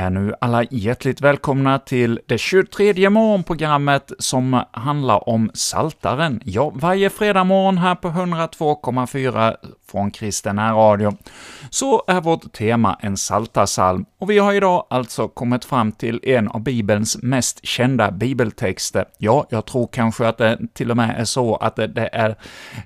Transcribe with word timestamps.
Är 0.00 0.10
nu 0.10 0.34
alla 0.40 0.64
hjärtligt 0.70 1.20
välkomna 1.20 1.78
till 1.78 2.20
det 2.26 2.38
23 2.38 3.10
morgonprogrammet 3.10 4.12
som 4.18 4.62
handlar 4.70 5.28
om 5.28 5.50
Saltaren. 5.54 6.40
Ja, 6.44 6.72
varje 6.74 7.10
fredag 7.10 7.44
morgon 7.44 7.78
här 7.78 7.94
på 7.94 8.08
102,4 8.08 9.56
från 9.90 10.10
Kristen 10.10 10.58
Radio, 10.58 11.16
så 11.70 12.02
är 12.06 12.20
vårt 12.20 12.52
tema 12.52 12.98
en 13.00 13.16
saltasalm 13.16 14.04
och 14.18 14.30
vi 14.30 14.38
har 14.38 14.52
idag 14.52 14.86
alltså 14.90 15.28
kommit 15.28 15.64
fram 15.64 15.92
till 15.92 16.20
en 16.22 16.48
av 16.48 16.60
Bibelns 16.62 17.22
mest 17.22 17.66
kända 17.66 18.10
bibeltexter. 18.10 19.04
Ja, 19.18 19.46
jag 19.50 19.66
tror 19.66 19.88
kanske 19.92 20.28
att 20.28 20.38
det 20.38 20.58
till 20.74 20.90
och 20.90 20.96
med 20.96 21.14
är 21.18 21.24
så 21.24 21.56
att 21.56 21.76
det 21.76 22.08
är 22.12 22.36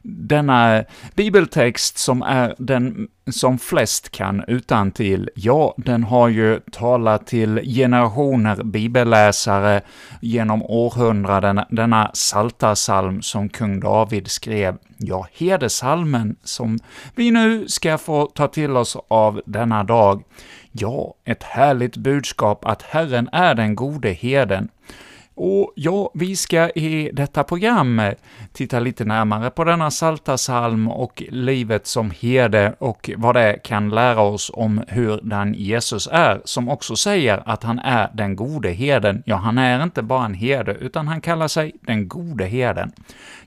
denna 0.03 0.85
bibeltext 1.15 1.99
som 1.99 2.23
är 2.23 2.55
den 2.59 3.09
som 3.31 3.59
flest 3.59 4.11
kan 4.11 4.45
utan 4.49 4.91
till. 4.91 5.31
Ja, 5.35 5.75
den 5.77 6.05
har 6.05 6.29
ju 6.29 6.61
talat 6.73 7.27
till 7.27 7.61
generationer 7.65 8.65
bibelläsare 8.65 9.81
genom 10.21 10.63
århundraden, 10.63 11.61
denna 11.71 12.11
saltasalm 12.15 13.23
som 13.23 13.49
kung 13.49 13.81
David 13.81 14.31
skrev. 14.31 14.77
Ja, 14.99 15.27
hedersalmen 15.33 16.37
som 16.45 16.79
vi 17.15 17.31
nu 17.31 17.69
ska 17.69 17.99
få 17.99 18.27
ta 18.27 18.49
till 18.49 18.77
oss 18.77 18.97
av 19.09 19.43
denna 19.47 19.85
dag. 19.85 20.25
Ja, 20.73 21.15
ett 21.25 21.43
härligt 21.43 21.97
budskap 21.97 22.65
att 22.65 22.83
Herren 22.83 23.29
är 23.33 23.55
den 23.55 23.75
gode 23.75 24.13
herden. 24.13 24.69
Och 25.37 25.73
ja, 25.77 26.11
vi 26.15 26.37
ska 26.37 26.71
i 26.71 27.11
detta 27.13 27.45
program 27.45 28.03
titta 28.53 28.81
lite 28.81 29.05
närmare 29.05 29.51
på 29.51 29.65
denna 29.65 29.91
salta 29.91 30.39
salm 30.39 30.89
och 30.89 31.23
livet 31.29 31.87
som 31.87 32.11
herde 32.11 32.75
och 32.79 33.11
vad 33.17 33.35
det 33.35 33.59
kan 33.65 33.89
lära 33.89 34.21
oss 34.21 34.51
om 34.55 34.83
hur 34.89 35.21
den 35.23 35.55
Jesus 35.55 36.09
är, 36.13 36.41
som 36.45 36.69
också 36.69 36.97
säger 36.97 37.43
att 37.47 37.63
han 37.63 37.79
är 37.79 38.11
den 38.15 38.37
gode 38.37 38.71
herden. 38.71 39.23
Ja, 39.27 39.37
han 39.37 39.59
är 39.59 39.83
inte 39.83 40.03
bara 40.03 40.25
en 40.25 40.35
herde, 40.35 40.75
utan 40.75 41.09
han 41.09 41.21
kallar 41.21 41.49
sig 41.49 41.73
den 41.81 42.09
gode 42.09 42.45
herden. 42.45 42.93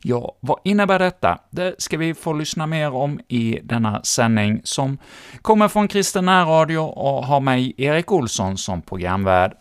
Ja, 0.01 0.35
vad 0.39 0.59
innebär 0.63 0.99
detta? 0.99 1.39
Det 1.49 1.75
ska 1.77 1.97
vi 1.97 2.13
få 2.13 2.33
lyssna 2.33 2.67
mer 2.67 2.93
om 2.93 3.19
i 3.27 3.59
denna 3.63 4.03
sändning, 4.03 4.61
som 4.63 4.97
kommer 5.41 5.67
från 5.67 5.87
Kristen 5.87 6.29
Radio 6.29 6.79
och 6.79 7.25
har 7.25 7.39
mig, 7.39 7.73
Erik 7.77 8.11
Olsson, 8.11 8.57
som 8.57 8.81
programvärd. 8.81 9.53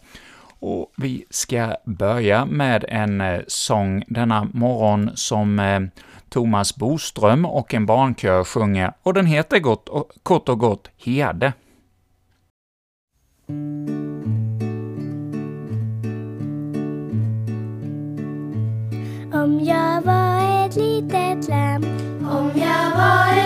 Och 0.66 0.92
vi 0.96 1.24
ska 1.30 1.76
börja 1.84 2.44
med 2.44 2.84
en 2.88 3.20
eh, 3.20 3.40
sång 3.46 4.04
denna 4.06 4.48
morgon 4.52 5.10
som 5.14 5.58
eh, 5.58 5.80
Thomas 6.28 6.76
Boström 6.76 7.44
och 7.44 7.74
en 7.74 7.86
barnkör 7.86 8.44
sjunger, 8.44 8.92
och 9.02 9.14
den 9.14 9.26
heter 9.26 9.58
gott 9.58 9.88
och, 9.88 10.10
kort 10.22 10.48
och 10.48 10.58
gott 10.58 10.90
Herde. 10.96 11.52
Om 19.32 19.60
jag 19.64 20.02
var 20.02 20.66
ett 20.66 20.76
litet 20.76 21.48
lamm 21.48 21.84
Om 22.30 22.50
jag 22.54 22.90
var 22.96 23.45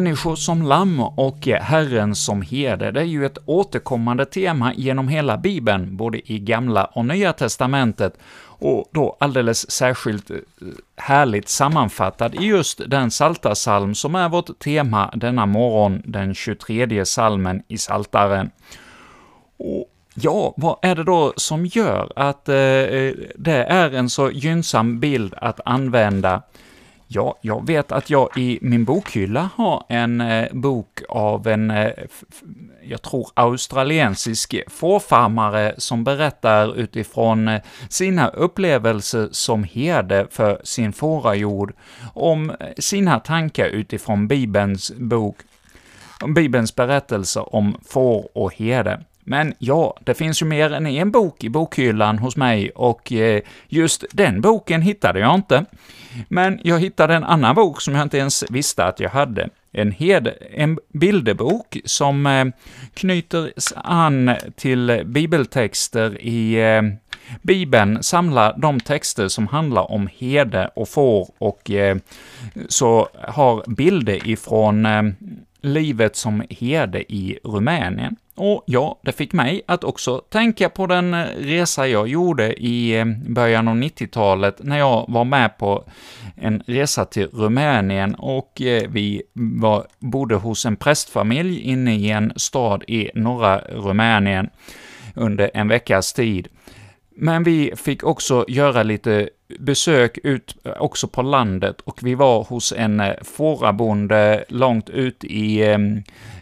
människor 0.00 0.36
som 0.36 0.62
lamm 0.62 1.00
och 1.00 1.46
Herren 1.46 2.14
som 2.14 2.42
herde, 2.42 2.90
det 2.90 3.00
är 3.00 3.04
ju 3.04 3.26
ett 3.26 3.38
återkommande 3.46 4.26
tema 4.26 4.74
genom 4.74 5.08
hela 5.08 5.36
Bibeln, 5.36 5.96
både 5.96 6.32
i 6.32 6.38
Gamla 6.38 6.84
och 6.84 7.04
Nya 7.04 7.32
testamentet, 7.32 8.18
och 8.60 8.88
då 8.92 9.16
alldeles 9.20 9.70
särskilt 9.70 10.30
eh, 10.30 10.36
härligt 10.96 11.48
sammanfattad 11.48 12.34
i 12.34 12.44
just 12.44 12.80
den 12.86 13.10
saltarsalm 13.10 13.94
som 13.94 14.14
är 14.14 14.28
vårt 14.28 14.58
tema 14.58 15.10
denna 15.14 15.46
morgon, 15.46 16.02
den 16.04 16.34
23 16.34 17.04
salmen 17.04 17.62
i 17.68 17.78
Saltaren. 17.78 18.50
Och 19.56 19.94
Ja, 20.20 20.54
vad 20.56 20.76
är 20.82 20.94
det 20.94 21.04
då 21.04 21.32
som 21.36 21.66
gör 21.66 22.12
att 22.16 22.48
eh, 22.48 22.56
eh 22.56 23.14
det 23.36 23.64
är 23.64 23.94
en 23.94 24.10
så 24.10 24.30
gynnsam 24.30 25.00
bild 25.00 25.34
att 25.36 25.60
använda? 25.64 26.42
Ja, 27.10 27.38
jag 27.40 27.66
vet 27.66 27.92
att 27.92 28.10
jag 28.10 28.28
i 28.36 28.58
min 28.62 28.84
bokhylla 28.84 29.50
har 29.54 29.84
en 29.88 30.20
eh, 30.20 30.52
bok 30.52 31.00
av 31.08 31.46
en, 31.46 31.70
eh, 31.70 31.90
jag 32.82 33.02
tror 33.02 33.28
australiensisk 33.34 34.54
fårfarmare 34.66 35.74
som 35.78 36.04
berättar 36.04 36.76
utifrån 36.78 37.48
eh, 37.48 37.60
sina 37.88 38.28
upplevelser 38.28 39.28
som 39.32 39.64
herde 39.64 40.26
för 40.30 40.60
sin 40.64 40.92
fårajord, 40.92 41.72
om 42.14 42.50
eh, 42.50 42.56
sina 42.78 43.20
tankar 43.20 43.66
utifrån 43.66 44.28
Bibelns 44.28 44.92
bok, 44.96 45.36
om 46.20 46.34
Bibelns 46.34 46.74
berättelse 46.74 47.40
om 47.40 47.76
får 47.88 48.28
och 48.34 48.54
herde. 48.54 49.00
Men 49.24 49.54
ja, 49.58 49.96
det 50.04 50.14
finns 50.14 50.42
ju 50.42 50.46
mer 50.46 50.72
än 50.72 50.86
en 50.86 51.10
bok 51.10 51.44
i 51.44 51.48
bokhyllan 51.48 52.18
hos 52.18 52.36
mig 52.36 52.70
och 52.70 53.12
eh, 53.12 53.42
just 53.68 54.04
den 54.12 54.40
boken 54.40 54.82
hittade 54.82 55.20
jag 55.20 55.34
inte. 55.34 55.64
Men 56.28 56.60
jag 56.64 56.80
hittade 56.80 57.14
en 57.14 57.24
annan 57.24 57.54
bok 57.54 57.80
som 57.80 57.94
jag 57.94 58.02
inte 58.02 58.18
ens 58.18 58.44
visste 58.50 58.84
att 58.84 59.00
jag 59.00 59.10
hade. 59.10 59.48
En, 59.72 59.92
hed, 59.92 60.28
en 60.50 60.78
bilderbok 60.92 61.76
som 61.84 62.26
eh, 62.26 62.44
knyter 62.94 63.52
an 63.74 64.30
till 64.56 65.02
bibeltexter 65.06 66.22
i 66.22 66.54
eh, 66.54 66.82
Bibeln, 67.42 68.02
samlar 68.02 68.58
de 68.58 68.80
texter 68.80 69.28
som 69.28 69.46
handlar 69.46 69.90
om 69.90 70.08
herde 70.18 70.70
och 70.74 70.88
får 70.88 71.28
och 71.38 71.70
eh, 71.70 71.96
så 72.68 73.08
har 73.28 73.74
bilder 73.76 74.28
ifrån 74.28 74.86
eh, 74.86 75.02
livet 75.60 76.16
som 76.16 76.42
herde 76.50 77.12
i 77.12 77.38
Rumänien. 77.44 78.16
Och 78.38 78.64
ja, 78.66 78.98
det 79.02 79.12
fick 79.12 79.32
mig 79.32 79.62
att 79.66 79.84
också 79.84 80.18
tänka 80.18 80.68
på 80.68 80.86
den 80.86 81.14
eh, 81.14 81.26
resa 81.38 81.88
jag 81.88 82.08
gjorde 82.08 82.62
i 82.62 82.98
eh, 82.98 83.04
början 83.28 83.68
av 83.68 83.76
90-talet 83.76 84.56
när 84.58 84.78
jag 84.78 85.04
var 85.08 85.24
med 85.24 85.58
på 85.58 85.84
en 86.36 86.62
resa 86.66 87.04
till 87.04 87.26
Rumänien 87.26 88.14
och 88.14 88.62
eh, 88.62 88.90
vi 88.90 89.22
var, 89.32 89.86
bodde 89.98 90.34
hos 90.34 90.66
en 90.66 90.76
prästfamilj 90.76 91.60
inne 91.60 91.96
i 91.96 92.10
en 92.10 92.32
stad 92.36 92.84
i 92.88 93.10
norra 93.14 93.58
Rumänien 93.58 94.50
under 95.14 95.50
en 95.54 95.68
veckas 95.68 96.12
tid. 96.12 96.48
Men 97.20 97.42
vi 97.42 97.72
fick 97.76 98.04
också 98.04 98.44
göra 98.48 98.82
lite 98.82 99.28
besök 99.58 100.18
ut 100.22 100.56
också 100.78 101.08
på 101.08 101.22
landet 101.22 101.80
och 101.80 101.98
vi 102.02 102.14
var 102.14 102.44
hos 102.44 102.72
en 102.72 103.02
fårabonde 103.22 104.44
långt 104.48 104.90
ut 104.90 105.24
i 105.24 105.62
eh, 105.62 105.78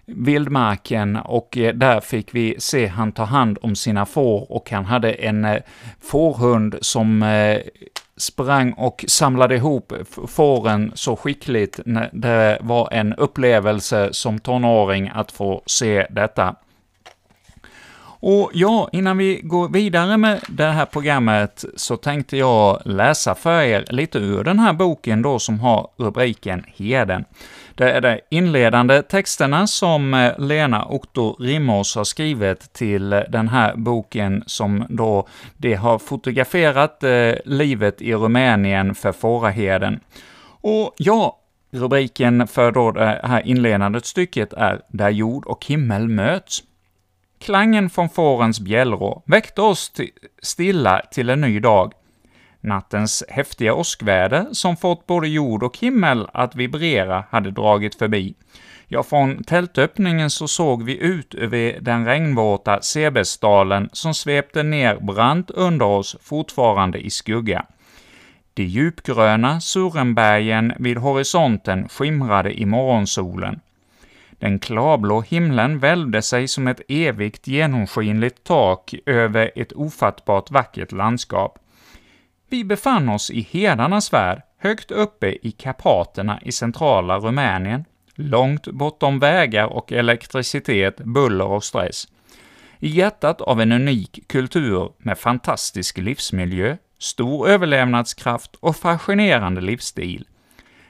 vildmarken 0.07 1.17
och 1.17 1.57
eh, 1.59 1.75
där 1.75 2.01
fick 2.01 2.35
vi 2.35 2.55
se 2.59 2.87
han 2.87 3.13
ta 3.13 3.25
hand 3.25 3.59
om 3.63 3.77
sina 3.77 4.07
får 4.07 4.53
och 4.53 4.71
han 4.71 4.85
hade 4.85 5.13
en 5.13 5.45
eh, 5.45 5.63
fårhund 6.01 6.77
som 6.81 7.23
eh, 7.23 7.61
sprang 8.17 8.73
och 8.73 9.05
samlade 9.09 9.55
ihop 9.55 9.93
fåren 10.29 10.93
så 10.95 11.17
skickligt. 11.17 11.81
Det 12.13 12.59
var 12.61 12.89
en 12.93 13.15
upplevelse 13.15 14.09
som 14.13 14.39
tonåring 14.39 15.11
att 15.15 15.33
få 15.33 15.63
se 15.67 16.07
detta. 16.11 16.57
Och 18.21 18.51
ja, 18.55 18.89
innan 18.93 19.19
vi 19.19 19.41
går 19.43 19.69
vidare 19.69 20.17
med 20.17 20.41
det 20.49 20.67
här 20.67 20.85
programmet 20.85 21.65
så 21.77 21.97
tänkte 21.97 22.37
jag 22.37 22.83
läsa 22.85 23.35
för 23.35 23.63
er 23.63 23.85
lite 23.89 24.19
ur 24.19 24.45
den 24.45 24.59
här 24.59 24.73
boken 24.73 25.23
då 25.23 25.39
som 25.39 25.61
har 25.61 25.89
rubriken 25.97 26.65
Heden. 26.77 27.25
Det 27.77 27.93
är 27.93 28.01
de 28.01 28.21
inledande 28.31 29.03
texterna 29.03 29.67
som 29.67 30.15
eh, 30.15 30.39
Lena 30.39 30.87
Otto 30.87 31.37
Rimås 31.39 31.97
har 31.97 32.05
skrivit 32.05 32.73
till 32.73 33.13
eh, 33.13 33.21
den 33.29 33.49
här 33.49 33.77
boken 33.77 34.45
som 34.47 34.87
då 34.89 35.29
de 35.57 35.75
har 35.75 35.99
fotograferat 35.99 37.03
eh, 37.03 37.33
livet 37.45 38.03
i 38.03 38.15
Rumänien 38.15 38.95
för 38.95 39.13
fåraherden. 39.13 40.01
Och 40.61 40.95
ja, 40.97 41.39
rubriken 41.71 42.47
för 42.47 42.73
då 42.73 42.91
det 42.91 43.21
här 43.25 43.47
inledande 43.47 44.01
stycket 44.01 44.53
är 44.53 44.81
”Där 44.89 45.11
jord 45.11 45.47
och 45.47 45.67
himmel 45.67 46.09
möts”. 46.09 46.63
Klangen 47.39 47.91
från 47.91 48.09
fårens 48.09 48.61
bjällror 48.61 49.23
väckte 49.27 49.63
oss 49.63 49.93
stilla 50.43 51.03
till 51.11 51.31
en 51.31 51.41
ny 51.41 51.61
dag. 51.61 51.93
Nattens 52.67 53.25
häftiga 53.29 53.75
åskväder, 53.75 54.47
som 54.53 54.77
fått 54.77 55.07
både 55.07 55.29
jord 55.29 55.63
och 55.63 55.79
himmel 55.79 56.29
att 56.33 56.57
vibrera, 56.57 57.25
hade 57.31 57.51
dragit 57.51 57.95
förbi. 57.95 58.35
Ja, 58.89 59.03
från 59.03 59.45
tältöppningen 59.45 60.31
så 60.31 60.49
såg 60.49 60.83
vi 60.83 60.99
ut 60.99 61.35
över 61.35 61.79
den 61.81 62.07
regnvåta 62.07 62.83
Sebesdalen 62.83 63.89
som 63.93 64.15
svepte 64.15 64.63
ner 64.63 64.97
brant 64.97 65.51
under 65.51 65.87
oss, 65.87 66.17
fortfarande 66.21 66.99
i 66.99 67.11
skugga. 67.11 67.67
De 68.55 68.63
djupgröna 68.63 69.61
Surenbergen 69.61 70.73
vid 70.79 70.99
horisonten 70.99 71.89
skimrade 71.89 72.61
i 72.61 72.67
morgonsolen. 72.67 73.61
Den 74.39 74.59
klarblå 74.59 75.21
himlen 75.21 75.79
välvde 75.79 76.23
sig 76.23 76.49
som 76.49 76.67
ett 76.69 76.81
evigt 76.89 77.47
genomskinligt 77.47 78.45
tak 78.45 78.95
över 79.07 79.51
ett 79.57 79.73
ofattbart 79.73 80.51
vackert 80.51 80.93
landskap. 80.93 81.59
Vi 82.49 82.65
befann 82.65 83.09
oss 83.09 83.31
i 83.31 83.41
hedarnas 83.41 84.13
värld, 84.13 84.43
högt 84.59 84.91
uppe 84.91 85.27
i 85.43 85.51
Karpaterna 85.51 86.41
i 86.43 86.53
centrala 86.53 87.19
Rumänien, 87.19 87.85
långt 88.15 88.67
bortom 88.67 89.19
vägar 89.19 89.67
och 89.67 89.93
elektricitet, 89.93 90.97
buller 90.97 91.47
och 91.47 91.65
stress. 91.65 92.09
I 92.79 92.89
hjärtat 92.89 93.41
av 93.41 93.61
en 93.61 93.73
unik 93.73 94.29
kultur 94.29 94.93
med 94.99 95.19
fantastisk 95.19 95.99
livsmiljö, 95.99 96.77
stor 96.99 97.49
överlevnadskraft 97.49 98.57
och 98.61 98.77
fascinerande 98.77 99.61
livsstil. 99.61 100.27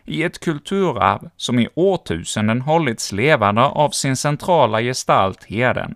I 0.05 0.23
ett 0.23 0.41
kulturarv 0.41 1.31
som 1.37 1.59
i 1.59 1.69
årtusenden 1.75 2.61
hållits 2.61 3.12
levande 3.12 3.62
av 3.62 3.91
sin 3.91 4.17
centrala 4.17 4.81
gestalt, 4.82 5.44
herden. 5.44 5.94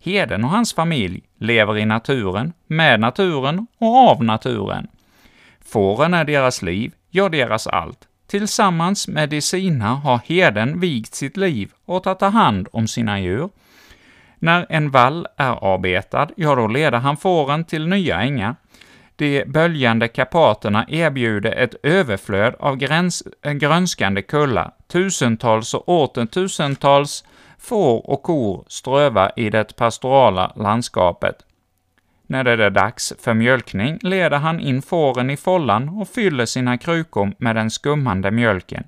Heden 0.00 0.44
och 0.44 0.50
hans 0.50 0.74
familj 0.74 1.22
lever 1.38 1.78
i 1.78 1.84
naturen, 1.84 2.52
med 2.66 3.00
naturen 3.00 3.66
och 3.78 3.96
av 4.10 4.24
naturen. 4.24 4.86
Fåren 5.60 6.14
är 6.14 6.24
deras 6.24 6.62
liv, 6.62 6.92
ja, 7.10 7.28
deras 7.28 7.66
allt. 7.66 8.08
Tillsammans 8.26 9.08
med 9.08 9.28
de 9.28 9.40
sina 9.40 9.94
har 9.94 10.20
herden 10.26 10.80
vigt 10.80 11.14
sitt 11.14 11.36
liv 11.36 11.72
åt 11.86 12.06
att 12.06 12.18
ta 12.18 12.28
hand 12.28 12.68
om 12.72 12.88
sina 12.88 13.20
djur. 13.20 13.48
När 14.38 14.66
en 14.68 14.90
vall 14.90 15.26
är 15.36 15.52
avbetad, 15.52 16.28
ja, 16.36 16.54
då 16.54 16.66
leder 16.66 16.98
han 16.98 17.16
fåren 17.16 17.64
till 17.64 17.88
nya 17.88 18.20
ängar. 18.20 18.56
De 19.16 19.44
böljande 19.44 20.08
kapaterna 20.08 20.86
erbjuder 20.88 21.52
ett 21.52 21.74
överflöd 21.82 22.54
av 22.58 22.76
gräns, 22.76 23.22
grönskande 23.42 24.22
kullar, 24.22 24.70
tusentals 24.92 25.74
och 25.74 25.88
åter 25.88 26.26
tusentals 26.26 27.24
får 27.58 28.10
och 28.10 28.22
kor 28.22 28.64
ströva 28.68 29.30
i 29.36 29.50
det 29.50 29.76
pastorala 29.76 30.52
landskapet. 30.56 31.36
När 32.26 32.44
det 32.44 32.64
är 32.64 32.70
dags 32.70 33.12
för 33.18 33.34
mjölkning 33.34 33.98
leder 34.02 34.38
han 34.38 34.60
in 34.60 34.82
fåren 34.82 35.30
i 35.30 35.36
follan 35.36 35.88
och 35.88 36.08
fyller 36.08 36.46
sina 36.46 36.78
krukor 36.78 37.32
med 37.38 37.56
den 37.56 37.70
skummande 37.70 38.30
mjölken. 38.30 38.84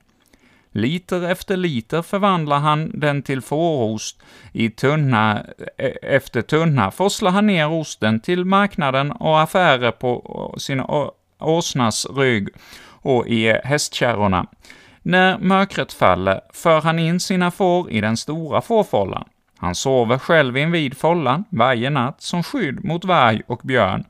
Liter 0.73 1.31
efter 1.31 1.57
liter 1.57 2.03
förvandlar 2.03 2.59
han 2.59 2.91
den 2.95 3.23
till 3.23 3.43
fårost. 3.43 4.23
I 4.53 4.71
tunna 4.71 5.47
e, 5.77 5.87
efter 6.03 6.43
tunna 6.43 6.91
forslar 6.91 7.31
han 7.31 7.47
ner 7.47 7.73
osten 7.73 8.21
till 8.21 8.45
marknaden 8.45 9.13
och 9.13 9.41
affärer 9.41 9.91
på 9.91 10.55
sin 10.59 10.83
åsnas 11.39 12.07
rygg 12.17 12.49
och 13.03 13.27
i 13.27 13.53
hästkärrorna. 13.65 14.47
När 15.03 15.39
mörkret 15.39 15.93
faller 15.93 16.41
för 16.53 16.81
han 16.81 16.99
in 16.99 17.21
sina 17.21 17.51
får 17.51 17.91
i 17.91 18.01
den 18.01 18.17
stora 18.17 18.61
fårfållan. 18.61 19.25
Han 19.57 19.75
sover 19.75 20.19
själv 20.19 20.57
invid 20.57 20.97
follan 20.97 21.45
varje 21.51 21.91
natt 21.91 22.23
som 22.23 22.43
skydd 22.43 22.85
mot 22.85 23.05
varg 23.05 23.43
och 23.47 23.61
björn, 23.65 24.05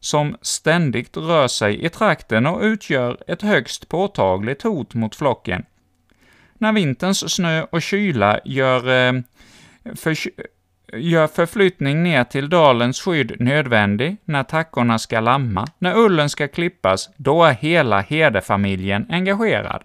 som 0.00 0.36
ständigt 0.42 1.16
rör 1.16 1.48
sig 1.48 1.84
i 1.84 1.88
trakten 1.88 2.46
och 2.46 2.62
utgör 2.62 3.16
ett 3.26 3.42
högst 3.42 3.88
påtagligt 3.88 4.62
hot 4.62 4.94
mot 4.94 5.16
flocken. 5.16 5.64
När 6.54 6.72
vinterns 6.72 7.34
snö 7.34 7.62
och 7.70 7.82
kyla 7.82 8.40
gör, 8.44 8.88
eh, 8.88 9.22
för, 9.94 10.16
gör 10.96 11.26
förflyttning 11.26 12.02
ner 12.02 12.24
till 12.24 12.48
dalens 12.48 13.00
skydd 13.00 13.32
nödvändig, 13.40 14.16
när 14.24 14.42
tackorna 14.42 14.98
ska 14.98 15.20
lamma, 15.20 15.66
när 15.78 15.96
ullen 15.96 16.30
ska 16.30 16.48
klippas, 16.48 17.10
då 17.16 17.44
är 17.44 17.52
hela 17.52 18.00
herdefamiljen 18.00 19.06
engagerad. 19.10 19.84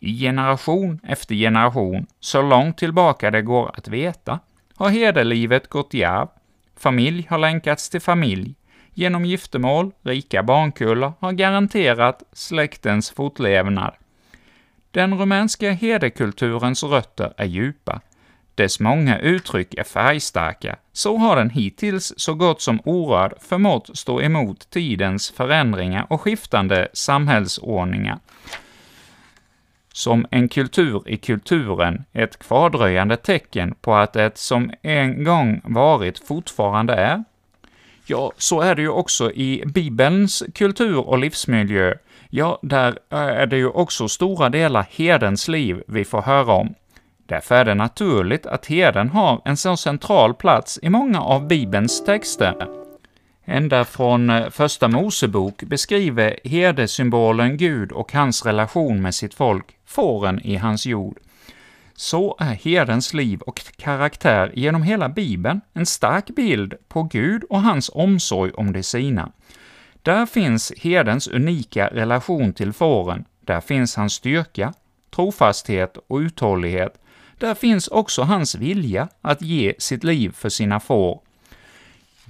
I 0.00 0.20
generation 0.20 1.00
efter 1.02 1.34
generation, 1.34 2.06
så 2.20 2.42
långt 2.42 2.78
tillbaka 2.78 3.30
det 3.30 3.42
går 3.42 3.70
att 3.74 3.88
veta, 3.88 4.40
har 4.74 4.90
herdelivet 4.90 5.68
gått 5.68 5.94
i 5.94 6.04
arv, 6.04 6.28
familj 6.76 7.26
har 7.30 7.38
länkats 7.38 7.90
till 7.90 8.00
familj, 8.00 8.54
genom 8.94 9.24
giftermål, 9.24 9.90
rika 10.02 10.42
barnkullar 10.42 11.12
har 11.20 11.32
garanterat 11.32 12.22
släktens 12.32 13.10
fortlevnad. 13.10 13.94
Den 14.90 15.18
rumänska 15.18 15.70
herdekulturens 15.70 16.82
rötter 16.82 17.32
är 17.36 17.44
djupa, 17.44 18.00
dess 18.54 18.80
många 18.80 19.18
uttryck 19.18 19.74
är 19.74 19.84
färgstarka, 19.84 20.76
så 20.92 21.16
har 21.16 21.36
den 21.36 21.50
hittills 21.50 22.12
så 22.16 22.34
gott 22.34 22.60
som 22.60 22.80
orörd 22.84 23.34
förmått 23.40 23.90
stå 23.98 24.22
emot 24.22 24.70
tidens 24.70 25.30
förändringar 25.30 26.06
och 26.10 26.20
skiftande 26.20 26.88
samhällsordningar 26.92 28.18
som 29.98 30.26
en 30.30 30.48
kultur 30.48 31.02
i 31.06 31.16
kulturen, 31.16 32.04
ett 32.12 32.38
kvardröjande 32.38 33.16
tecken 33.16 33.74
på 33.80 33.94
att 33.94 34.12
det 34.12 34.38
som 34.38 34.70
en 34.82 35.24
gång 35.24 35.60
varit 35.64 36.18
fortfarande 36.18 36.94
är. 36.94 37.24
Ja, 38.06 38.32
så 38.36 38.60
är 38.60 38.74
det 38.74 38.82
ju 38.82 38.88
också 38.88 39.32
i 39.32 39.62
Bibelns 39.66 40.42
kultur 40.54 41.08
och 41.08 41.18
livsmiljö. 41.18 41.94
Ja, 42.30 42.58
där 42.62 42.98
är 43.10 43.46
det 43.46 43.56
ju 43.56 43.68
också 43.68 44.08
stora 44.08 44.48
delar 44.48 44.86
herdens 44.90 45.48
liv 45.48 45.82
vi 45.86 46.04
får 46.04 46.22
höra 46.22 46.52
om. 46.52 46.74
Därför 47.26 47.54
är 47.54 47.64
det 47.64 47.74
naturligt 47.74 48.46
att 48.46 48.66
herden 48.66 49.08
har 49.08 49.42
en 49.44 49.56
så 49.56 49.76
central 49.76 50.34
plats 50.34 50.78
i 50.82 50.88
många 50.88 51.20
av 51.20 51.48
Bibelns 51.48 52.04
texter. 52.04 52.66
Ända 53.44 53.84
från 53.84 54.50
Första 54.50 54.88
Mosebok 54.88 55.62
beskriver 55.62 56.36
herdesymbolen 56.44 57.56
Gud 57.56 57.92
och 57.92 58.12
hans 58.12 58.46
relation 58.46 59.02
med 59.02 59.14
sitt 59.14 59.34
folk, 59.34 59.77
fåren 59.88 60.40
i 60.40 60.56
hans 60.56 60.86
jord. 60.86 61.18
Så 61.94 62.36
är 62.38 62.54
herdens 62.54 63.14
liv 63.14 63.40
och 63.40 63.60
karaktär 63.76 64.52
genom 64.54 64.82
hela 64.82 65.08
Bibeln 65.08 65.60
en 65.72 65.86
stark 65.86 66.26
bild 66.26 66.74
på 66.88 67.02
Gud 67.02 67.44
och 67.44 67.62
hans 67.62 67.90
omsorg 67.94 68.52
om 68.52 68.72
de 68.72 68.82
sina. 68.82 69.32
Där 70.02 70.26
finns 70.26 70.72
herdens 70.78 71.28
unika 71.28 71.86
relation 71.86 72.52
till 72.52 72.72
fåren, 72.72 73.24
där 73.40 73.60
finns 73.60 73.96
hans 73.96 74.12
styrka, 74.12 74.72
trofasthet 75.14 75.96
och 76.08 76.18
uthållighet. 76.18 77.00
Där 77.38 77.54
finns 77.54 77.88
också 77.88 78.22
hans 78.22 78.54
vilja 78.54 79.08
att 79.22 79.42
ge 79.42 79.74
sitt 79.78 80.04
liv 80.04 80.32
för 80.32 80.48
sina 80.48 80.80
får, 80.80 81.20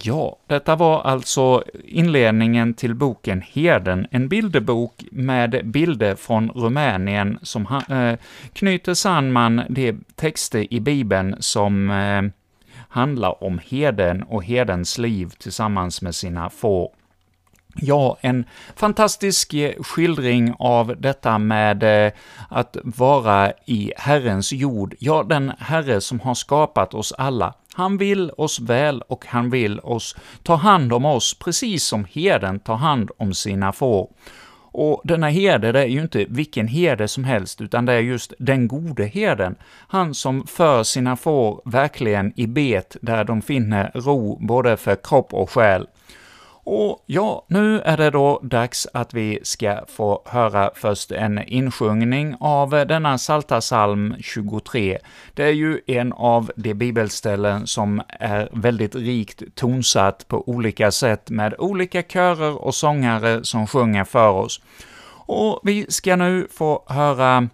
Ja, 0.03 0.39
detta 0.47 0.77
var 0.77 1.03
alltså 1.03 1.65
inledningen 1.85 2.75
till 2.75 2.95
boken 2.95 3.43
Herden, 3.53 4.07
en 4.11 4.29
bilderbok 4.29 5.05
med 5.11 5.61
bilder 5.65 6.15
från 6.15 6.51
Rumänien 6.51 7.39
som 7.43 7.67
eh, 7.89 8.19
knyter 8.53 8.95
samman 8.95 9.63
de 9.69 9.93
texter 10.15 10.75
i 10.75 10.81
Bibeln 10.81 11.37
som 11.41 11.91
eh, 11.91 12.23
handlar 12.89 13.45
om 13.45 13.61
herden 13.69 14.23
och 14.23 14.45
herdens 14.45 14.99
liv 14.99 15.33
tillsammans 15.39 16.03
med 16.03 16.15
sina 16.15 16.51
får. 16.51 16.91
Ja, 17.81 18.19
en 18.21 18.45
fantastisk 18.77 19.55
eh, 19.55 19.83
skildring 19.83 20.55
av 20.59 20.95
detta 20.99 21.39
med 21.39 22.07
eh, 22.07 22.13
att 22.49 22.77
vara 22.85 23.53
i 23.67 23.93
Herrens 23.97 24.53
jord, 24.53 24.95
ja, 24.99 25.23
den 25.23 25.53
Herre 25.59 26.01
som 26.01 26.21
har 26.21 26.35
skapat 26.35 26.95
oss 26.95 27.13
alla. 27.13 27.55
Han 27.79 27.99
vill 27.99 28.31
oss 28.37 28.61
väl 28.61 29.03
och 29.03 29.27
han 29.27 29.51
vill 29.51 29.81
oss 29.81 30.17
ta 30.43 30.55
hand 30.55 30.93
om 30.93 31.05
oss, 31.05 31.39
precis 31.39 31.85
som 31.85 32.07
herden 32.13 32.59
tar 32.59 32.77
hand 32.77 33.11
om 33.19 33.35
sina 33.35 33.73
får. 33.73 34.09
Och 34.73 35.01
denna 35.05 35.29
herde, 35.29 35.73
det 35.73 35.83
är 35.83 35.87
ju 35.87 36.01
inte 36.01 36.27
vilken 36.29 36.69
herde 36.69 37.09
som 37.09 37.25
helst, 37.25 37.61
utan 37.61 37.87
det 37.87 37.93
är 37.93 38.01
just 38.01 38.33
den 38.39 38.69
gode 38.69 39.05
herden. 39.05 39.55
Han 39.89 40.15
som 40.15 40.47
för 40.47 40.83
sina 40.83 41.17
får 41.17 41.61
verkligen 41.65 42.33
i 42.37 42.47
bet, 42.47 42.97
där 43.03 43.25
de 43.25 43.43
finner 43.43 43.91
ro 43.95 44.39
både 44.41 44.77
för 44.77 44.97
kropp 45.03 45.35
och 45.35 45.51
själ. 45.51 45.87
Och 46.71 47.05
ja, 47.07 47.45
nu 47.49 47.81
är 47.81 47.97
det 47.97 48.11
då 48.11 48.41
dags 48.43 48.87
att 48.93 49.15
vi 49.15 49.39
ska 49.43 49.85
få 49.89 50.23
höra 50.27 50.71
först 50.75 51.13
en 51.13 51.39
insjungning 51.39 52.37
av 52.41 52.71
denna 52.71 53.19
Salta 53.19 53.61
psalm 53.61 54.15
23. 54.21 54.99
Det 55.35 55.43
är 55.43 55.53
ju 55.53 55.81
en 55.87 56.13
av 56.13 56.51
de 56.57 56.75
bibelställen 56.75 57.67
som 57.67 58.03
är 58.09 58.49
väldigt 58.53 58.95
rikt 58.95 59.43
tonsatt 59.55 60.29
på 60.29 60.49
olika 60.49 60.91
sätt 60.91 61.31
med 61.31 61.55
olika 61.59 62.03
körer 62.03 62.65
och 62.65 62.75
sångare 62.75 63.45
som 63.45 63.67
sjunger 63.67 64.05
för 64.05 64.31
oss. 64.31 64.61
Och 65.27 65.61
vi 65.63 65.87
ska 65.89 66.17
nu 66.17 66.49
få 66.51 66.85
höra 66.87 67.49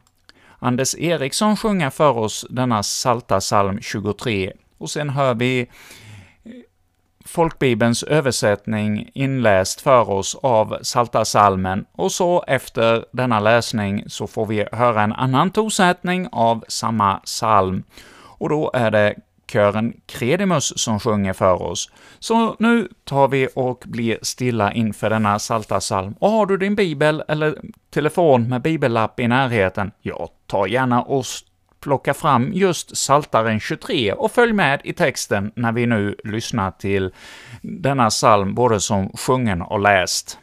Anders 0.58 0.94
Eriksson 0.94 1.56
sjunga 1.56 1.90
för 1.90 2.18
oss 2.18 2.46
denna 2.50 2.82
Salta 2.82 3.40
psalm 3.40 3.78
23, 3.80 4.52
Och 4.78 4.90
sen 4.90 5.10
hör 5.10 5.34
vi 5.34 5.68
folkbibelns 7.24 8.02
översättning 8.02 9.10
inläst 9.14 9.80
för 9.80 10.10
oss 10.10 10.36
av 10.42 10.78
Saltarsalmen 10.82 11.84
och 11.92 12.12
så 12.12 12.44
efter 12.46 13.04
denna 13.12 13.40
läsning 13.40 14.04
så 14.06 14.26
får 14.26 14.46
vi 14.46 14.66
höra 14.72 15.02
en 15.02 15.12
annan 15.12 15.50
tonsättning 15.50 16.28
av 16.32 16.64
samma 16.68 17.14
psalm. 17.16 17.82
Och 18.38 18.48
då 18.48 18.70
är 18.74 18.90
det 18.90 19.14
kören 19.52 19.92
Credimus 20.06 20.78
som 20.78 21.00
sjunger 21.00 21.32
för 21.32 21.62
oss. 21.62 21.90
Så 22.18 22.56
nu 22.58 22.88
tar 23.04 23.28
vi 23.28 23.48
och 23.54 23.84
blir 23.86 24.18
stilla 24.22 24.72
inför 24.72 25.10
denna 25.10 25.38
Saltarsalm. 25.38 26.14
Och 26.18 26.30
har 26.30 26.46
du 26.46 26.56
din 26.56 26.74
bibel 26.74 27.22
eller 27.28 27.58
telefon 27.90 28.48
med 28.48 28.62
bibellapp 28.62 29.20
i 29.20 29.28
närheten, 29.28 29.90
ja, 30.02 30.28
ta 30.46 30.66
gärna 30.66 31.02
och 31.02 31.26
plocka 31.84 32.14
fram 32.14 32.52
just 32.52 32.96
Saltaren 32.96 33.60
23 33.60 34.12
och 34.12 34.32
följ 34.32 34.52
med 34.52 34.80
i 34.84 34.92
texten 34.92 35.52
när 35.54 35.72
vi 35.72 35.86
nu 35.86 36.16
lyssnar 36.24 36.70
till 36.70 37.10
denna 37.62 38.10
psalm 38.10 38.54
både 38.54 38.80
som 38.80 39.08
sjungen 39.08 39.62
och 39.62 39.80
läst. 39.80 40.38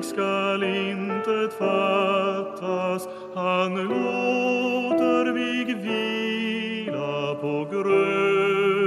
Mig 0.00 0.08
skall 0.08 0.62
intet 0.62 1.52
fattas. 1.58 3.08
Han 3.34 3.74
låter 3.74 5.32
mig 5.32 5.74
vila 5.74 7.34
på 7.34 7.66
gröna 7.72 8.86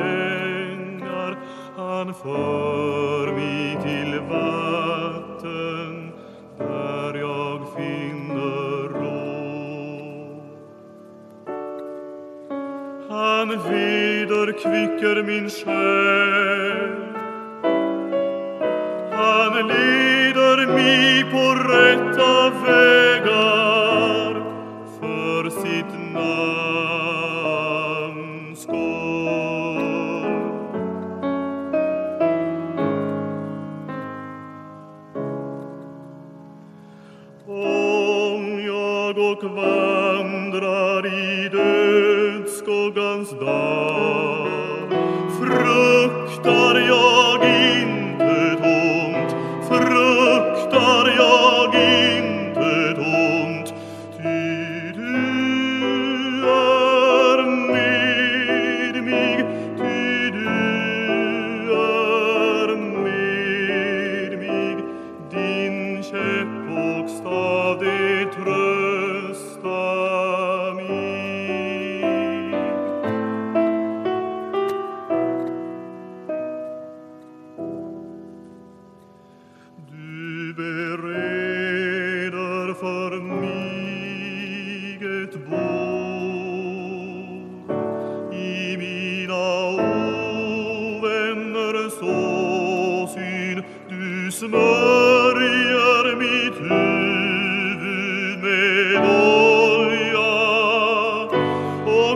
ängar. 0.00 1.36
Han 1.76 2.14
för 2.14 3.32
mig 3.32 3.78
till 3.82 4.20
vatten 4.20 6.12
där 6.58 7.14
jag 7.18 7.60
finner 7.76 8.88
ro. 8.88 10.42
Han 13.10 13.48
vederkvicker 13.48 15.22
min 15.22 15.50
själ. 15.50 16.53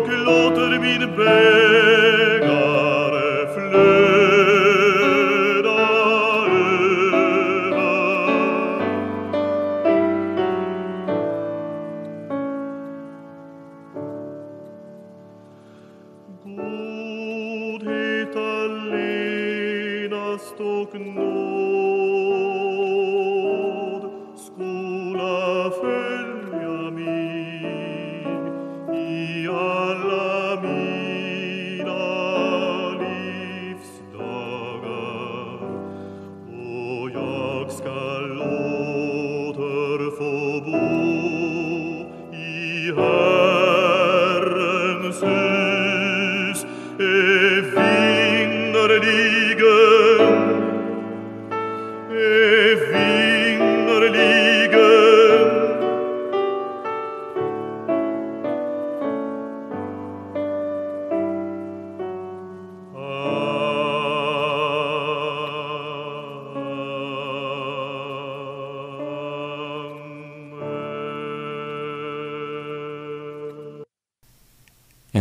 Och 0.08 0.18
låter 0.18 0.78
min 0.78 1.16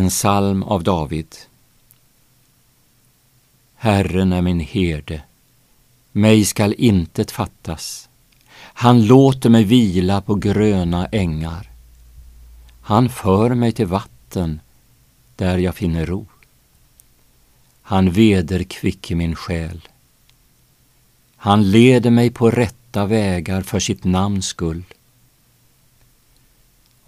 En 0.08 0.12
psalm 0.12 0.64
av 0.64 0.84
David. 0.84 1.36
Herren 3.76 4.34
är 4.34 4.42
min 4.42 4.60
herde, 4.60 5.22
mig 6.12 6.46
skall 6.46 6.76
intet 6.78 7.32
fattas. 7.32 8.10
Han 8.58 9.06
låter 9.06 9.50
mig 9.50 9.64
vila 9.64 10.22
på 10.22 10.36
gröna 10.36 11.06
ängar. 11.06 11.70
Han 12.82 13.10
för 13.10 13.54
mig 13.54 13.72
till 13.72 13.86
vatten 13.86 14.60
där 15.36 15.58
jag 15.58 15.76
finner 15.76 16.06
ro. 16.06 16.26
Han 17.82 18.12
vederkvicker 18.12 19.16
min 19.16 19.36
själ. 19.36 19.88
Han 21.36 21.72
leder 21.72 22.12
mig 22.12 22.30
på 22.30 22.52
rätta 22.52 23.06
vägar 23.06 23.62
för 23.62 23.80
sitt 23.80 24.04
namns 24.04 24.46
skull. 24.46 24.84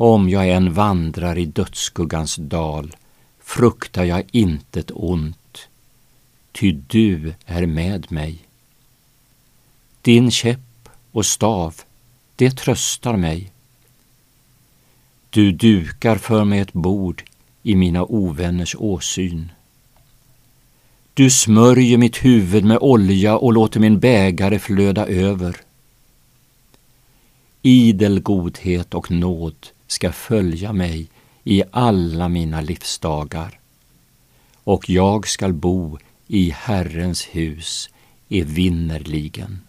Om 0.01 0.29
jag 0.29 0.49
än 0.49 0.73
vandrar 0.73 1.37
i 1.37 1.45
dödsskuggans 1.45 2.35
dal 2.35 2.95
fruktar 3.39 4.03
jag 4.03 4.23
intet 4.31 4.91
ont, 4.93 5.67
ty 6.51 6.71
du 6.71 7.33
är 7.45 7.65
med 7.65 8.11
mig. 8.11 8.37
Din 10.01 10.31
käpp 10.31 10.89
och 11.11 11.25
stav, 11.25 11.75
det 12.35 12.51
tröstar 12.51 13.17
mig. 13.17 13.51
Du 15.29 15.51
dukar 15.51 16.15
för 16.15 16.43
mig 16.43 16.59
ett 16.59 16.73
bord 16.73 17.23
i 17.63 17.75
mina 17.75 18.03
ovänners 18.03 18.75
åsyn. 18.79 19.51
Du 21.13 21.29
smörjer 21.29 21.97
mitt 21.97 22.25
huvud 22.25 22.65
med 22.65 22.77
olja 22.81 23.37
och 23.37 23.53
låter 23.53 23.79
min 23.79 23.99
bägare 23.99 24.59
flöda 24.59 25.07
över. 25.07 25.55
idel 27.61 28.19
godhet 28.19 28.93
och 28.93 29.11
nåd 29.11 29.67
ska 29.91 30.11
följa 30.11 30.73
mig 30.73 31.07
i 31.43 31.63
alla 31.71 32.27
mina 32.27 32.61
livsdagar, 32.61 33.59
och 34.63 34.89
jag 34.89 35.27
skall 35.27 35.53
bo 35.53 35.97
i 36.27 36.49
Herrens 36.49 37.25
hus 37.25 37.89
evinnerligen. 38.29 39.59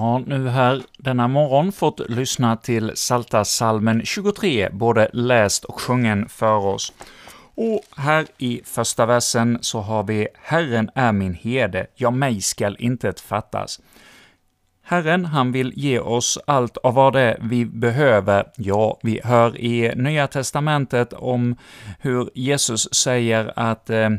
Har 0.00 0.18
nu 0.18 0.48
här 0.48 0.82
denna 0.98 1.28
morgon 1.28 1.72
fått 1.72 2.10
lyssna 2.10 2.56
till 2.56 2.92
Salta 2.94 3.44
salmen 3.44 4.02
23, 4.04 4.68
både 4.72 5.10
läst 5.12 5.64
och 5.64 5.80
sjungen 5.80 6.28
för 6.28 6.56
oss. 6.56 6.92
Och 7.54 7.82
här 7.96 8.26
i 8.38 8.62
första 8.64 9.06
versen 9.06 9.58
så 9.60 9.80
har 9.80 10.02
vi 10.02 10.28
”Herren 10.42 10.90
är 10.94 11.12
min 11.12 11.34
herde, 11.34 11.86
ja, 11.94 12.10
mig 12.10 12.40
skall 12.40 12.76
intet 12.78 13.20
fattas”. 13.20 13.80
Herren, 14.82 15.24
han 15.24 15.52
vill 15.52 15.72
ge 15.76 15.98
oss 15.98 16.38
allt 16.46 16.76
av 16.76 16.94
vad 16.94 17.12
det 17.12 17.20
är 17.20 17.38
vi 17.40 17.66
behöver. 17.66 18.44
Ja, 18.56 18.98
vi 19.02 19.20
hör 19.24 19.56
i 19.56 19.92
Nya 19.96 20.26
Testamentet 20.26 21.12
om 21.12 21.56
hur 21.98 22.30
Jesus 22.34 22.94
säger 22.94 23.52
att 23.56 23.90
eh, 23.90 24.10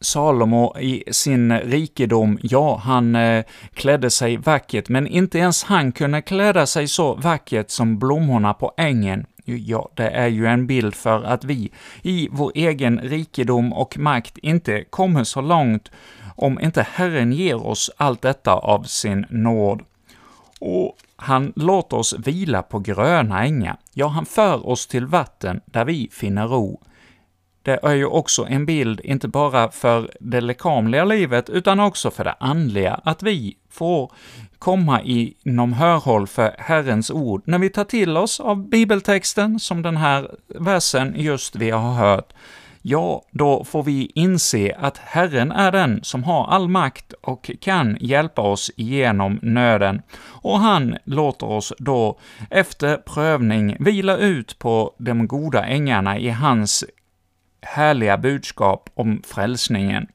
Salomo 0.00 0.78
i 0.78 1.04
sin 1.10 1.58
rikedom, 1.58 2.38
ja, 2.42 2.76
han 2.84 3.16
eh, 3.16 3.44
klädde 3.74 4.10
sig 4.10 4.36
vackert, 4.36 4.88
men 4.88 5.06
inte 5.06 5.38
ens 5.38 5.64
han 5.64 5.92
kunde 5.92 6.22
kläda 6.22 6.66
sig 6.66 6.88
så 6.88 7.14
vackert 7.14 7.70
som 7.70 7.98
blommorna 7.98 8.54
på 8.54 8.72
ängen. 8.76 9.26
Ja, 9.44 9.90
det 9.94 10.08
är 10.08 10.26
ju 10.26 10.46
en 10.46 10.66
bild 10.66 10.94
för 10.94 11.22
att 11.22 11.44
vi 11.44 11.72
i 12.02 12.28
vår 12.32 12.52
egen 12.54 13.00
rikedom 13.00 13.72
och 13.72 13.98
makt 13.98 14.38
inte 14.38 14.84
kommer 14.84 15.24
så 15.24 15.40
långt 15.40 15.90
om 16.36 16.60
inte 16.60 16.86
Herren 16.92 17.32
ger 17.32 17.66
oss 17.66 17.90
allt 17.96 18.22
detta 18.22 18.52
av 18.52 18.82
sin 18.82 19.26
nåd. 19.30 19.82
Och 20.60 20.96
han 21.16 21.52
låter 21.56 21.96
oss 21.96 22.14
vila 22.18 22.62
på 22.62 22.78
gröna 22.78 23.44
ängar. 23.44 23.76
Ja, 23.92 24.06
han 24.06 24.26
för 24.26 24.68
oss 24.68 24.86
till 24.86 25.06
vatten 25.06 25.60
där 25.64 25.84
vi 25.84 26.08
finner 26.12 26.48
ro. 26.48 26.80
Det 27.62 27.78
är 27.82 27.92
ju 27.92 28.06
också 28.06 28.46
en 28.46 28.66
bild, 28.66 29.00
inte 29.04 29.28
bara 29.28 29.70
för 29.70 30.10
det 30.20 30.40
lekamliga 30.40 31.04
livet, 31.04 31.50
utan 31.50 31.80
också 31.80 32.10
för 32.10 32.24
det 32.24 32.34
andliga, 32.40 33.00
att 33.04 33.22
vi 33.22 33.56
får 33.70 34.12
komma 34.58 35.00
inom 35.02 35.72
hörhåll 35.72 36.26
för 36.26 36.54
Herrens 36.58 37.10
ord 37.10 37.42
när 37.44 37.58
vi 37.58 37.70
tar 37.70 37.84
till 37.84 38.16
oss 38.16 38.40
av 38.40 38.68
bibeltexten, 38.68 39.60
som 39.60 39.82
den 39.82 39.96
här 39.96 40.30
versen 40.48 41.14
just 41.16 41.56
vi 41.56 41.70
har 41.70 41.92
hört. 41.92 42.32
Ja, 42.82 43.22
då 43.30 43.64
får 43.64 43.82
vi 43.82 44.12
inse 44.14 44.76
att 44.78 44.98
Herren 44.98 45.52
är 45.52 45.72
den 45.72 46.00
som 46.02 46.24
har 46.24 46.46
all 46.46 46.68
makt 46.68 47.12
och 47.12 47.50
kan 47.60 47.96
hjälpa 48.00 48.42
oss 48.42 48.70
igenom 48.76 49.38
nöden, 49.42 50.02
och 50.22 50.58
han 50.58 50.96
låter 51.04 51.46
oss 51.46 51.72
då 51.78 52.18
efter 52.50 52.96
prövning 52.96 53.76
vila 53.80 54.16
ut 54.16 54.58
på 54.58 54.94
de 54.98 55.28
goda 55.28 55.64
ängarna 55.64 56.18
i 56.18 56.28
hans 56.28 56.84
härliga 57.62 58.18
budskap 58.18 58.90
om 58.94 59.22
frälsningen. 59.26 60.06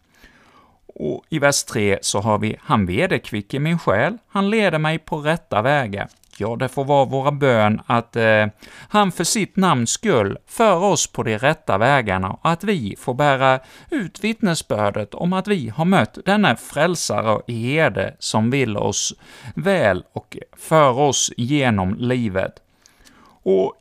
Och 0.88 1.24
i 1.30 1.40
vers 1.40 1.64
3 1.64 2.00
så 2.02 2.20
har 2.20 2.38
vi 2.38 2.56
”Han 2.60 2.86
vederkvicker 2.86 3.60
min 3.60 3.80
själ, 3.80 4.18
han 4.28 4.50
leder 4.50 4.80
mig 4.80 5.00
på 5.00 5.18
rätta 5.18 5.62
vägar”. 5.62 6.08
Ja, 6.38 6.56
det 6.56 6.68
får 6.68 6.86
vara 6.86 7.06
våra 7.06 7.32
bön 7.32 7.82
att 7.86 8.16
eh, 8.16 8.46
han 8.90 9.12
för 9.12 9.24
sitt 9.24 9.56
namns 9.56 9.90
skull 9.90 10.38
för 10.48 10.76
oss 10.84 11.08
på 11.08 11.24
de 11.24 11.38
rätta 11.38 11.78
vägarna 11.78 12.32
och 12.32 12.50
att 12.50 12.64
vi 12.64 12.96
får 13.00 13.14
bära 13.14 13.60
ut 13.90 14.24
vittnesbördet 14.24 15.14
om 15.14 15.34
att 15.34 15.48
vi 15.48 15.70
har 15.70 15.86
mött 15.86 16.18
denna 16.26 16.56
frälsare 16.56 17.32
och 17.32 17.52
herde 17.52 18.16
som 18.20 18.52
vill 18.52 18.78
oss 18.78 19.14
väl 19.56 20.04
och 20.14 20.38
för 20.58 21.00
oss 21.00 21.32
genom 21.38 21.96
livet. 21.96 22.54
Och 23.44 23.74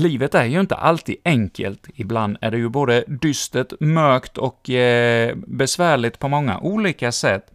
livet 0.00 0.34
är 0.34 0.44
ju 0.44 0.60
inte 0.60 0.74
alltid 0.74 1.16
enkelt. 1.24 1.86
Ibland 1.94 2.36
är 2.40 2.50
det 2.50 2.56
ju 2.56 2.68
både 2.68 3.04
dystert, 3.06 3.72
mörkt 3.80 4.38
och 4.38 4.70
eh, 4.70 5.36
besvärligt 5.36 6.18
på 6.18 6.28
många 6.28 6.58
olika 6.58 7.12
sätt. 7.12 7.50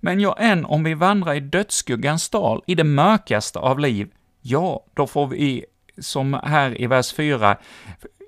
Men 0.00 0.20
ja, 0.20 0.36
än 0.38 0.64
om 0.64 0.84
vi 0.84 0.94
vandrar 0.94 1.34
i 1.34 1.40
dödsskuggans 1.40 2.28
dal, 2.28 2.62
i 2.66 2.74
det 2.74 2.84
mörkaste 2.84 3.58
av 3.58 3.78
liv, 3.78 4.10
ja, 4.40 4.84
då 4.94 5.06
får 5.06 5.26
vi, 5.26 5.64
som 5.98 6.34
här 6.44 6.80
i 6.80 6.86
vers 6.86 7.12
4, 7.12 7.56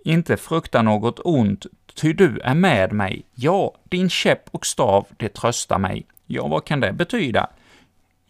inte 0.04 0.36
frukta 0.36 0.82
något 0.82 1.20
ont, 1.24 1.66
ty 1.94 2.12
du 2.12 2.38
är 2.38 2.54
med 2.54 2.92
mig. 2.92 3.24
Ja, 3.34 3.74
din 3.84 4.10
käpp 4.10 4.48
och 4.50 4.66
stav, 4.66 5.06
det 5.16 5.28
tröstar 5.28 5.78
mig. 5.78 6.06
Ja, 6.26 6.46
vad 6.46 6.64
kan 6.64 6.80
det 6.80 6.92
betyda? 6.92 7.50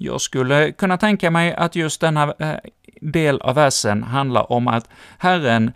Jag 0.02 0.20
skulle 0.20 0.72
kunna 0.72 0.98
tänka 0.98 1.30
mig 1.30 1.54
att 1.54 1.76
just 1.76 2.00
denna 2.00 2.34
eh, 2.38 2.54
del 3.00 3.40
av 3.40 3.54
versen 3.54 4.02
handlar 4.02 4.52
om 4.52 4.68
att 4.68 4.88
Herren, 5.18 5.72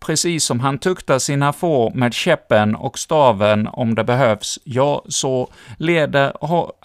precis 0.00 0.44
som 0.44 0.60
han 0.60 0.78
tuktar 0.78 1.18
sina 1.18 1.52
får 1.52 1.90
med 1.90 2.14
käppen 2.14 2.74
och 2.74 2.98
staven 2.98 3.66
om 3.66 3.94
det 3.94 4.04
behövs, 4.04 4.58
ja, 4.64 5.04
så 5.08 5.48
leder 5.78 6.32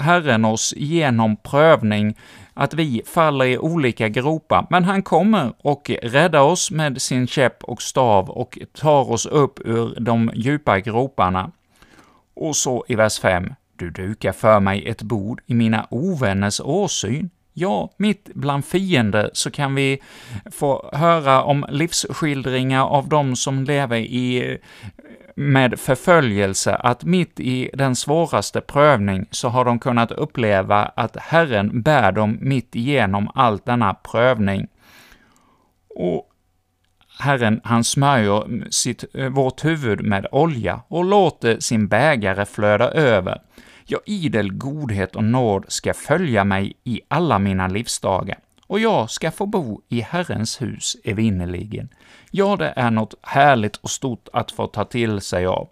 Herren 0.03 0.45
oss 0.45 0.73
genom 0.77 1.35
prövning, 1.35 2.17
att 2.53 2.73
vi 2.73 3.01
faller 3.05 3.45
i 3.45 3.57
olika 3.57 4.09
gropar, 4.09 4.67
men 4.69 4.83
han 4.83 5.01
kommer 5.01 5.53
och 5.57 5.91
räddar 6.01 6.41
oss 6.41 6.71
med 6.71 7.01
sin 7.01 7.27
käpp 7.27 7.63
och 7.63 7.81
stav 7.81 8.29
och 8.29 8.59
tar 8.73 9.11
oss 9.11 9.25
upp 9.25 9.59
ur 9.65 9.99
de 9.99 10.31
djupa 10.33 10.79
groparna. 10.79 11.51
Och 12.35 12.55
så 12.55 12.85
i 12.87 12.95
vers 12.95 13.19
5. 13.19 13.53
Du 13.75 13.89
dukar 13.89 14.31
för 14.31 14.59
mig 14.59 14.87
ett 14.87 15.01
bord 15.01 15.41
i 15.45 15.53
mina 15.53 15.87
ovänners 15.89 16.61
åsyn. 16.63 17.29
Ja, 17.53 17.89
mitt 17.97 18.29
bland 18.33 18.65
fiender 18.65 19.29
så 19.33 19.51
kan 19.51 19.75
vi 19.75 20.01
få 20.51 20.89
höra 20.93 21.43
om 21.43 21.65
livsskildringar 21.69 22.85
av 22.85 23.09
de 23.09 23.35
som 23.35 23.63
lever 23.63 23.97
i 23.97 24.57
med 25.35 25.79
förföljelse, 25.79 26.75
att 26.75 27.03
mitt 27.03 27.39
i 27.39 27.69
den 27.73 27.95
svåraste 27.95 28.61
prövning 28.61 29.25
så 29.31 29.49
har 29.49 29.65
de 29.65 29.79
kunnat 29.79 30.11
uppleva 30.11 30.85
att 30.85 31.17
Herren 31.17 31.81
bär 31.81 32.11
dem 32.11 32.37
mitt 32.41 32.75
igenom 32.75 33.29
all 33.35 33.57
denna 33.57 33.93
prövning. 33.93 34.67
Och 35.95 36.29
Herren, 37.19 37.61
han 37.63 37.83
smörjer 37.83 38.71
sitt, 38.71 39.05
eh, 39.13 39.29
vårt 39.29 39.65
huvud 39.65 40.01
med 40.01 40.27
olja 40.31 40.81
och 40.87 41.05
låter 41.05 41.59
sin 41.59 41.87
bägare 41.87 42.45
flöda 42.45 42.91
över. 42.91 43.41
Ja, 43.85 43.99
idel 44.05 44.53
godhet 44.53 45.15
och 45.15 45.23
nåd 45.23 45.65
ska 45.67 45.93
följa 45.93 46.43
mig 46.43 46.73
i 46.83 47.01
alla 47.07 47.39
mina 47.39 47.67
livsdagar, 47.67 48.37
och 48.67 48.79
jag 48.79 49.09
ska 49.09 49.31
få 49.31 49.45
bo 49.45 49.81
i 49.89 50.01
Herrens 50.01 50.61
hus 50.61 50.97
evinnerligen. 51.03 51.89
Ja, 52.31 52.55
det 52.55 52.73
är 52.75 52.91
något 52.91 53.13
härligt 53.21 53.75
och 53.75 53.89
stort 53.89 54.27
att 54.33 54.51
få 54.51 54.67
ta 54.67 54.85
till 54.85 55.21
sig 55.21 55.45
av. 55.45 55.69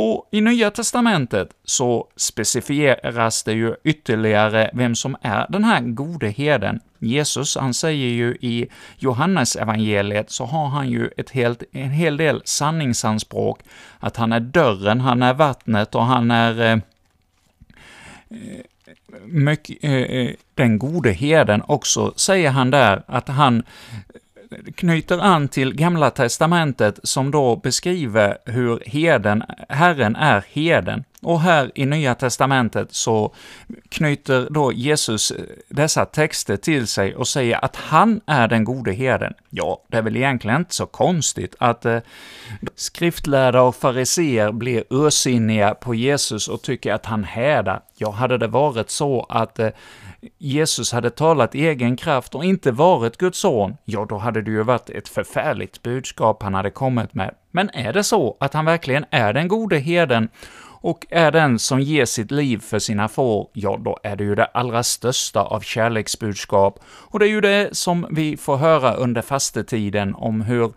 Och 0.00 0.28
i 0.30 0.40
Nya 0.40 0.70
Testamentet 0.70 1.48
så 1.64 2.06
specifieras 2.16 3.42
det 3.42 3.52
ju 3.52 3.74
ytterligare 3.84 4.70
vem 4.74 4.94
som 4.94 5.16
är 5.22 5.46
den 5.48 5.64
här 5.64 5.80
gode 5.80 6.28
herden. 6.28 6.80
Jesus, 6.98 7.56
han 7.56 7.74
säger 7.74 8.08
ju 8.08 8.36
i 8.40 8.68
Johannes 8.98 9.56
evangeliet 9.56 10.30
så 10.30 10.44
har 10.44 10.68
han 10.68 10.90
ju 10.90 11.10
ett 11.16 11.30
helt, 11.30 11.62
en 11.72 11.90
hel 11.90 12.16
del 12.16 12.42
sanningsanspråk, 12.44 13.60
att 13.98 14.16
han 14.16 14.32
är 14.32 14.40
dörren, 14.40 15.00
han 15.00 15.22
är 15.22 15.34
vattnet 15.34 15.94
och 15.94 16.04
han 16.04 16.30
är 16.30 16.60
eh, 16.60 16.72
eh 16.72 16.80
mycket, 19.26 19.84
eh, 19.84 19.92
eh, 19.92 20.30
den 20.54 20.78
gode 20.78 21.12
herden 21.12 21.62
också, 21.66 22.12
säger 22.16 22.50
han 22.50 22.70
där, 22.70 23.02
att 23.06 23.28
han 23.28 23.62
knyter 24.74 25.18
an 25.18 25.48
till 25.48 25.74
Gamla 25.74 26.10
Testamentet 26.10 27.00
som 27.02 27.30
då 27.30 27.56
beskriver 27.56 28.38
hur 28.44 28.82
herden, 28.86 29.42
Herren 29.68 30.16
är 30.16 30.44
heden. 30.52 31.04
Och 31.22 31.40
här 31.40 31.72
i 31.74 31.86
Nya 31.86 32.14
Testamentet 32.14 32.94
så 32.94 33.34
knyter 33.88 34.48
då 34.50 34.72
Jesus 34.72 35.30
eh, 35.30 35.44
dessa 35.68 36.04
texter 36.04 36.56
till 36.56 36.86
sig 36.86 37.14
och 37.14 37.28
säger 37.28 37.64
att 37.64 37.76
han 37.76 38.20
är 38.26 38.48
den 38.48 38.64
gode 38.64 38.92
herden. 38.92 39.34
Ja, 39.50 39.84
det 39.88 39.96
är 39.96 40.02
väl 40.02 40.16
egentligen 40.16 40.56
inte 40.56 40.74
så 40.74 40.86
konstigt 40.86 41.54
att 41.58 41.84
eh, 41.84 41.98
skriftlärda 42.74 43.62
och 43.62 43.76
fariseer 43.76 44.52
blir 44.52 44.84
ursinniga 44.90 45.74
på 45.74 45.94
Jesus 45.94 46.48
och 46.48 46.62
tycker 46.62 46.92
att 46.92 47.06
han 47.06 47.24
härdar. 47.24 47.80
Ja, 47.96 48.10
hade 48.10 48.38
det 48.38 48.46
varit 48.46 48.90
så 48.90 49.26
att 49.28 49.58
eh, 49.58 49.68
Jesus 50.38 50.92
hade 50.92 51.10
talat 51.10 51.54
i 51.54 51.66
egen 51.66 51.96
kraft 51.96 52.34
och 52.34 52.44
inte 52.44 52.70
varit 52.70 53.16
Guds 53.16 53.38
son, 53.38 53.76
ja, 53.84 54.06
då 54.08 54.18
hade 54.18 54.42
det 54.42 54.50
ju 54.50 54.62
varit 54.62 54.90
ett 54.90 55.08
förfärligt 55.08 55.82
budskap 55.82 56.42
han 56.42 56.54
hade 56.54 56.70
kommit 56.70 57.14
med. 57.14 57.34
Men 57.50 57.70
är 57.70 57.92
det 57.92 58.04
så 58.04 58.36
att 58.40 58.54
han 58.54 58.64
verkligen 58.64 59.04
är 59.10 59.32
den 59.32 59.48
gode 59.48 59.78
herden 59.78 60.28
och 60.80 61.06
är 61.10 61.30
den 61.30 61.58
som 61.58 61.80
ger 61.80 62.04
sitt 62.04 62.30
liv 62.30 62.58
för 62.58 62.78
sina 62.78 63.08
får, 63.08 63.48
ja, 63.52 63.80
då 63.84 63.98
är 64.02 64.16
det 64.16 64.24
ju 64.24 64.34
det 64.34 64.44
allra 64.44 64.82
största 64.82 65.40
av 65.42 65.60
kärleksbudskap. 65.60 66.78
Och 66.84 67.18
det 67.18 67.26
är 67.26 67.30
ju 67.30 67.40
det 67.40 67.76
som 67.76 68.06
vi 68.10 68.36
får 68.36 68.56
höra 68.56 68.94
under 68.94 69.22
fastetiden 69.22 70.14
om 70.14 70.40
hur 70.40 70.72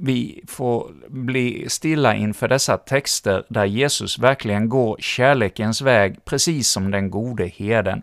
vi 0.00 0.44
får 0.48 0.90
bli 1.08 1.64
stilla 1.68 2.14
inför 2.14 2.48
dessa 2.48 2.76
texter 2.76 3.44
där 3.48 3.64
Jesus 3.64 4.18
verkligen 4.18 4.68
går 4.68 4.96
kärlekens 5.00 5.82
väg, 5.82 6.24
precis 6.24 6.68
som 6.68 6.90
den 6.90 7.10
gode 7.10 7.46
herden. 7.46 8.02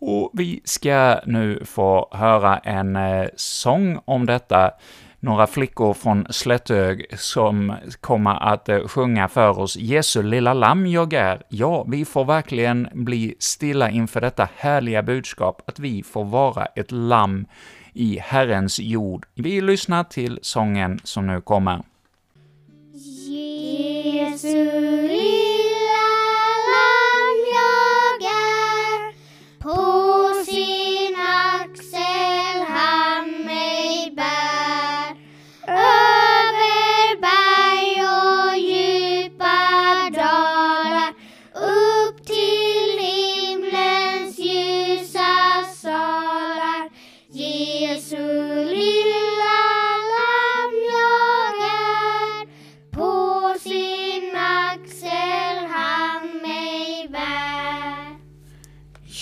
Och 0.00 0.30
vi 0.32 0.60
ska 0.64 1.20
nu 1.26 1.62
få 1.64 2.08
höra 2.12 2.58
en 2.58 2.96
eh, 2.96 3.28
sång 3.36 4.00
om 4.04 4.26
detta, 4.26 4.70
några 5.20 5.46
flickor 5.46 5.94
från 5.94 6.26
Slättög 6.30 7.18
som 7.18 7.74
kommer 8.00 8.52
att 8.52 8.68
eh, 8.68 8.86
sjunga 8.86 9.28
för 9.28 9.58
oss 9.58 9.76
”Jesu 9.76 10.22
lilla 10.22 10.54
lamm 10.54 10.86
jag 10.86 11.12
är”. 11.12 11.42
Ja, 11.48 11.84
vi 11.88 12.04
får 12.04 12.24
verkligen 12.24 12.88
bli 12.92 13.34
stilla 13.38 13.90
inför 13.90 14.20
detta 14.20 14.48
härliga 14.56 15.02
budskap, 15.02 15.62
att 15.66 15.78
vi 15.78 16.02
får 16.02 16.24
vara 16.24 16.66
ett 16.66 16.92
lamm 16.92 17.46
i 17.92 18.18
Herrens 18.22 18.80
jord. 18.80 19.26
Vi 19.34 19.60
lyssnar 19.60 20.04
till 20.04 20.38
sången 20.42 21.00
som 21.04 21.26
nu 21.26 21.40
kommer. 21.40 21.82
Jesus. 22.92 25.07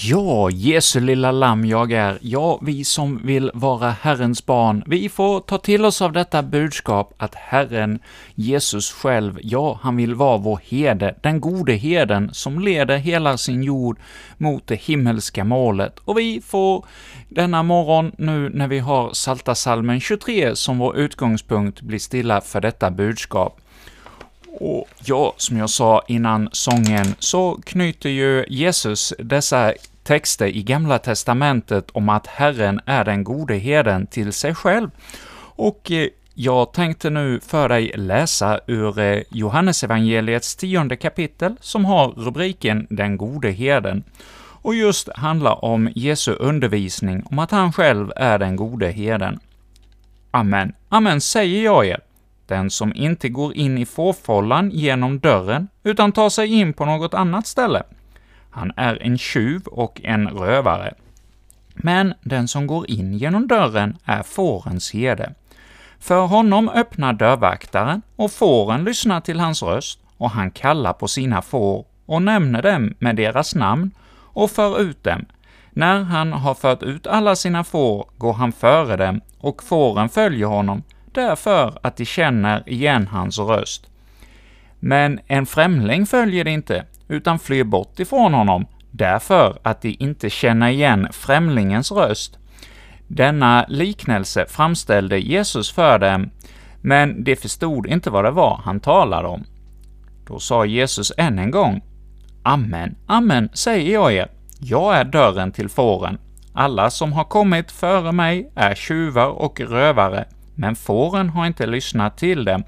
Ja, 0.09 0.51
Jesu 0.51 1.01
lilla 1.01 1.33
lamm 1.33 1.65
jag 1.65 1.93
är, 1.93 2.19
ja, 2.21 2.59
vi 2.63 2.85
som 2.85 3.21
vill 3.25 3.51
vara 3.55 3.91
Herrens 3.91 4.47
barn, 4.47 4.85
vi 4.87 5.09
får 5.09 5.41
ta 5.41 5.59
till 5.59 5.85
oss 5.85 6.03
av 6.03 6.13
detta 6.13 6.43
budskap 6.43 7.15
att 7.17 7.35
Herren, 7.35 7.99
Jesus 8.35 8.93
själv, 8.93 9.39
ja, 9.43 9.79
han 9.83 9.97
vill 9.97 10.15
vara 10.15 10.39
vår 10.39 10.61
herde, 10.65 11.15
den 11.23 11.41
gode 11.41 11.73
herden 11.73 12.31
som 12.35 12.59
leder 12.61 12.97
hela 12.97 13.39
sin 13.39 13.63
jord 13.63 13.99
mot 14.37 14.67
det 14.67 14.81
himmelska 14.81 15.45
målet. 15.45 15.99
Och 15.99 16.19
vi 16.19 16.41
får 16.41 16.85
denna 17.29 17.63
morgon, 17.63 18.13
nu 18.19 18.51
när 18.55 18.69
vi 18.69 18.79
har 18.79 19.13
Salta 19.13 19.55
salmen 19.55 20.01
23 20.01 20.57
som 20.57 20.79
vår 20.79 20.97
utgångspunkt, 20.97 21.81
bli 21.81 21.99
stilla 21.99 22.41
för 22.41 22.61
detta 22.61 22.91
budskap. 22.91 23.61
Och 24.61 24.89
ja, 25.05 25.35
som 25.37 25.57
jag 25.57 25.71
sa 25.71 26.03
innan 26.09 26.49
sången, 26.53 27.15
så 27.19 27.61
knyter 27.65 28.11
ju 28.11 28.45
Jesus 28.49 29.15
dessa 29.19 29.73
texter 30.07 30.47
i 30.47 30.63
Gamla 30.63 30.99
Testamentet 30.99 31.91
om 31.91 32.09
att 32.09 32.27
Herren 32.27 32.81
är 32.87 33.05
den 33.05 33.25
gode 33.25 33.55
herden 33.55 34.07
till 34.07 34.33
sig 34.33 34.55
själv. 34.55 34.91
Och 35.39 35.91
eh, 35.91 36.09
jag 36.35 36.73
tänkte 36.73 37.11
nu 37.11 37.41
för 37.41 37.69
dig 37.69 37.93
läsa 37.95 38.61
ur 38.67 38.99
eh, 38.99 39.23
Johannesevangeliets 39.31 40.57
tionde 40.57 40.97
kapitel, 40.97 41.57
som 41.61 41.85
har 41.85 42.09
rubriken 42.09 42.87
”Den 42.91 43.17
gode 43.17 43.51
herden” 43.51 44.05
och 44.63 44.75
just 44.75 45.09
handlar 45.17 45.65
om 45.65 45.91
Jesu 45.95 46.33
undervisning 46.33 47.23
om 47.31 47.39
att 47.39 47.51
han 47.51 47.73
själv 47.73 48.13
är 48.17 48.39
den 48.39 48.57
gode 48.57 48.91
herden. 48.91 49.39
Amen, 50.31 50.73
amen 50.89 51.21
säger 51.21 51.65
jag 51.65 51.87
er. 51.87 52.01
Den 52.47 52.71
som 52.71 52.93
inte 52.95 53.29
går 53.29 53.55
in 53.55 53.79
i 53.79 53.87
fårfållan 53.87 54.71
genom 54.71 55.19
dörren, 55.19 55.69
utan 55.83 56.13
tar 56.13 56.29
sig 56.29 56.49
in 56.49 56.73
på 56.73 56.85
något 56.85 57.15
annat 57.15 57.47
ställe, 57.47 57.83
han 58.57 58.73
är 58.77 59.03
en 59.03 59.19
tjuv 59.19 59.67
och 59.67 60.01
en 60.05 60.29
rövare. 60.29 60.95
Men 61.75 62.15
den 62.23 62.49
som 62.49 62.67
går 62.67 62.91
in 62.91 63.15
genom 63.15 63.47
dörren 63.47 63.97
är 64.05 64.23
fårens 64.23 64.93
herde. 64.93 65.35
För 65.99 66.27
honom 66.27 66.69
öppnar 66.69 67.13
dörrvaktaren, 67.13 68.03
och 68.17 68.33
fåren 68.33 68.85
lyssnar 68.85 69.21
till 69.21 69.41
hans 69.41 69.63
röst, 69.63 70.01
och 70.17 70.31
han 70.31 70.51
kallar 70.51 70.93
på 70.93 71.09
sina 71.09 71.43
får 71.43 71.85
och 72.07 72.23
nämner 72.23 72.63
dem 72.63 72.95
med 72.99 73.17
deras 73.17 73.55
namn 73.55 73.91
och 74.11 74.51
för 74.51 74.81
ut 74.81 75.05
dem. 75.05 75.25
När 75.71 76.03
han 76.03 76.33
har 76.33 76.55
fört 76.55 76.83
ut 76.83 77.07
alla 77.07 77.37
sina 77.37 77.65
får 77.65 78.07
går 78.19 78.33
han 78.33 78.53
före 78.53 78.97
dem, 78.97 79.21
och 79.39 79.63
fåren 79.63 80.09
följer 80.09 80.47
honom, 80.47 80.83
därför 81.13 81.79
att 81.83 81.97
de 81.97 82.05
känner 82.05 82.69
igen 82.69 83.07
hans 83.07 83.39
röst. 83.39 83.87
Men 84.81 85.21
en 85.27 85.47
främling 85.47 86.07
följer 86.07 86.45
de 86.45 86.51
inte, 86.51 86.85
utan 87.09 87.39
flyr 87.39 87.65
bort 87.65 88.01
ifrån 88.01 88.35
honom, 88.35 88.67
därför 88.91 89.59
att 89.63 89.83
de 89.83 89.97
inte 89.99 90.31
känner 90.31 90.69
igen 90.69 91.09
främlingens 91.13 91.93
röst. 91.93 92.39
Denna 93.09 93.65
liknelse 93.69 94.47
framställde 94.49 95.19
Jesus 95.19 95.73
för 95.73 95.99
dem, 95.99 96.31
men 96.81 97.25
de 97.25 97.37
förstod 97.37 97.87
inte 97.87 98.11
vad 98.11 98.25
det 98.25 98.31
var 98.31 98.61
han 98.65 98.81
talade 98.81 99.29
om. 99.29 99.45
Då 100.27 100.39
sa 100.39 100.65
Jesus 100.65 101.13
än 101.17 101.39
en 101.39 101.51
gång, 101.51 101.83
Amen, 102.43 102.97
amen, 103.07 103.49
säger 103.53 103.93
jag 103.93 104.13
er, 104.13 104.29
jag 104.61 104.97
är 104.97 105.05
dörren 105.05 105.53
till 105.53 105.69
fåren. 105.69 106.19
Alla 106.53 106.91
som 106.91 107.13
har 107.13 107.25
kommit 107.25 107.73
före 107.73 108.13
mig 108.13 108.51
är 108.55 108.75
tjuvar 108.75 109.27
och 109.27 109.61
rövare, 109.61 110.25
men 110.55 110.77
fåren 110.77 111.29
har 111.29 111.47
inte 111.47 111.67
lyssnat 111.67 112.19
till 112.19 112.45
dem. 112.45 112.65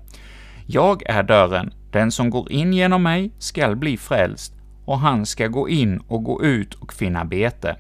Jag 0.67 1.03
är 1.07 1.23
dörren. 1.23 1.73
Den 1.91 2.11
som 2.11 2.31
går 2.31 2.53
in 2.53 2.73
genom 2.73 3.03
mig 3.03 3.33
skall 3.39 3.77
bli 3.77 3.97
frälst, 3.97 4.53
och 4.85 4.99
han 4.99 5.27
ska 5.27 5.47
gå 5.47 5.69
in 5.69 5.99
och 6.09 6.25
gå 6.25 6.43
ut 6.43 6.75
och 6.75 6.93
finna 6.93 7.25
bete. 7.25 7.77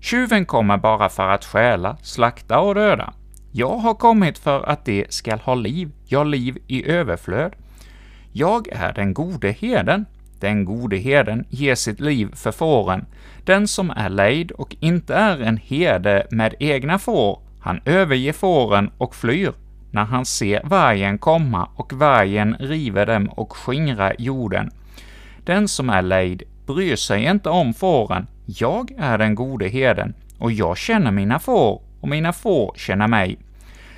Tjuven 0.00 0.46
kommer 0.46 0.76
bara 0.76 1.08
för 1.08 1.28
att 1.28 1.44
stjäla, 1.44 1.96
slakta 2.02 2.60
och 2.60 2.74
döda. 2.74 3.12
Jag 3.52 3.76
har 3.76 3.94
kommit 3.94 4.38
för 4.38 4.68
att 4.68 4.84
de 4.84 5.06
skall 5.08 5.38
ha 5.38 5.54
liv, 5.54 5.90
ja, 6.06 6.24
liv 6.24 6.58
i 6.66 6.90
överflöd. 6.90 7.52
Jag 8.32 8.68
är 8.68 8.92
den 8.92 9.14
gode 9.14 9.52
herden. 9.52 10.06
Den 10.40 10.64
gode 10.64 10.96
herden 10.96 11.44
ger 11.50 11.74
sitt 11.74 12.00
liv 12.00 12.34
för 12.34 12.52
fåren. 12.52 13.06
Den 13.44 13.68
som 13.68 13.90
är 13.90 14.08
lejd 14.08 14.52
och 14.52 14.76
inte 14.80 15.14
är 15.14 15.40
en 15.40 15.56
herde 15.56 16.26
med 16.30 16.54
egna 16.58 16.98
får, 16.98 17.40
han 17.60 17.80
överger 17.84 18.32
fåren 18.32 18.90
och 18.98 19.14
flyr 19.14 19.52
när 19.92 20.04
han 20.04 20.24
ser 20.24 20.60
vargen 20.64 21.18
komma 21.18 21.68
och 21.76 21.92
vargen 21.92 22.56
river 22.58 23.06
dem 23.06 23.26
och 23.28 23.52
skingrar 23.56 24.16
jorden. 24.18 24.70
Den 25.44 25.68
som 25.68 25.90
är 25.90 26.02
lejd 26.02 26.42
bryr 26.66 26.96
sig 26.96 27.24
inte 27.24 27.48
om 27.50 27.74
fåren. 27.74 28.26
Jag 28.46 28.92
är 28.98 29.18
den 29.18 29.34
gode 29.34 29.68
herden, 29.68 30.14
och 30.38 30.52
jag 30.52 30.78
känner 30.78 31.10
mina 31.10 31.38
får, 31.38 31.82
och 32.00 32.08
mina 32.08 32.32
får 32.32 32.74
känner 32.76 33.08
mig. 33.08 33.38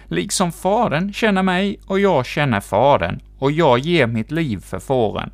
Liksom 0.09 0.53
Fadern 0.53 1.13
känner 1.13 1.43
mig, 1.43 1.81
och 1.87 2.01
jag 2.01 2.27
känner 2.27 2.61
Fadern, 2.61 3.21
och 3.39 3.53
jag 3.53 3.79
ger 3.79 4.07
mitt 4.07 4.31
liv 4.31 4.59
för 4.59 4.79
fåren. 4.79 5.31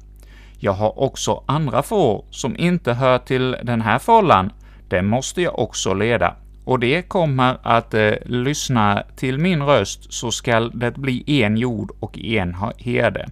Jag 0.58 0.72
har 0.72 0.98
också 0.98 1.44
andra 1.46 1.82
får 1.82 2.24
som 2.30 2.56
inte 2.56 2.92
hör 2.92 3.18
till 3.18 3.56
den 3.62 3.80
här 3.80 3.98
fållan, 3.98 4.52
dem 4.88 5.06
måste 5.06 5.42
jag 5.42 5.58
också 5.58 5.94
leda, 5.94 6.36
och 6.70 6.78
det 6.78 7.02
kommer 7.02 7.59
att 7.62 7.94
eh, 7.94 8.12
lyssna 8.24 9.02
till 9.16 9.38
min 9.38 9.62
röst, 9.62 10.12
så 10.12 10.30
skall 10.30 10.70
det 10.74 10.90
bli 10.90 11.42
en 11.42 11.56
jord 11.56 11.90
och 12.00 12.18
en 12.18 12.56
herde. 12.78 13.28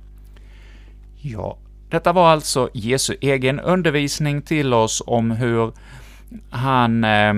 Ja, 1.16 1.58
detta 1.90 2.12
var 2.12 2.28
alltså 2.28 2.68
Jesu 2.74 3.16
egen 3.20 3.60
undervisning 3.60 4.42
till 4.42 4.74
oss 4.74 5.02
om 5.06 5.30
hur 5.30 5.72
han 6.50 7.04
eh, 7.04 7.34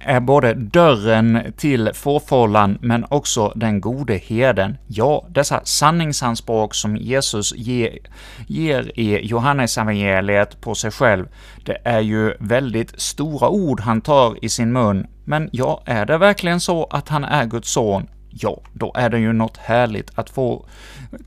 är 0.00 0.20
både 0.20 0.54
dörren 0.54 1.52
till 1.56 1.90
fårfållan, 1.94 2.78
men 2.80 3.06
också 3.08 3.52
den 3.56 3.80
gode 3.80 4.16
herden. 4.16 4.76
Ja, 4.86 5.26
dessa 5.28 5.60
sanningsanspråk 5.64 6.74
som 6.74 6.96
Jesus 6.96 7.54
ge, 7.56 7.98
ger 8.46 8.98
i 8.98 9.26
Johannesevangeliet 9.26 10.60
på 10.60 10.74
sig 10.74 10.90
själv, 10.90 11.26
det 11.64 11.78
är 11.84 12.00
ju 12.00 12.34
väldigt 12.38 13.00
stora 13.00 13.48
ord 13.48 13.80
han 13.80 14.00
tar 14.00 14.44
i 14.44 14.48
sin 14.48 14.72
mun, 14.72 15.06
men 15.24 15.48
ja, 15.52 15.82
är 15.86 16.06
det 16.06 16.18
verkligen 16.18 16.60
så 16.60 16.84
att 16.84 17.08
han 17.08 17.24
är 17.24 17.44
Guds 17.44 17.72
son? 17.72 18.08
Ja, 18.30 18.62
då 18.72 18.92
är 18.96 19.10
det 19.10 19.18
ju 19.18 19.32
något 19.32 19.56
härligt 19.56 20.10
att 20.14 20.30
få 20.30 20.66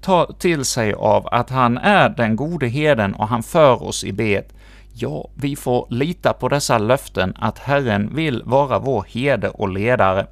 ta 0.01 0.34
till 0.39 0.65
sig 0.65 0.93
av 0.93 1.27
att 1.27 1.49
han 1.49 1.77
är 1.77 2.10
den 2.10 2.36
gode 2.36 2.67
herden 2.67 3.13
och 3.13 3.27
han 3.27 3.43
för 3.43 3.84
oss 3.84 4.03
i 4.03 4.12
bet. 4.12 4.53
Ja, 4.95 5.29
vi 5.36 5.56
får 5.56 5.88
lita 5.89 6.34
på 6.34 6.49
dessa 6.49 6.77
löften 6.77 7.34
att 7.39 7.60
Herren 7.60 8.15
vill 8.15 8.43
vara 8.45 8.79
vår 8.79 9.06
herde 9.10 9.49
och 9.49 9.69
ledare. 9.69 10.27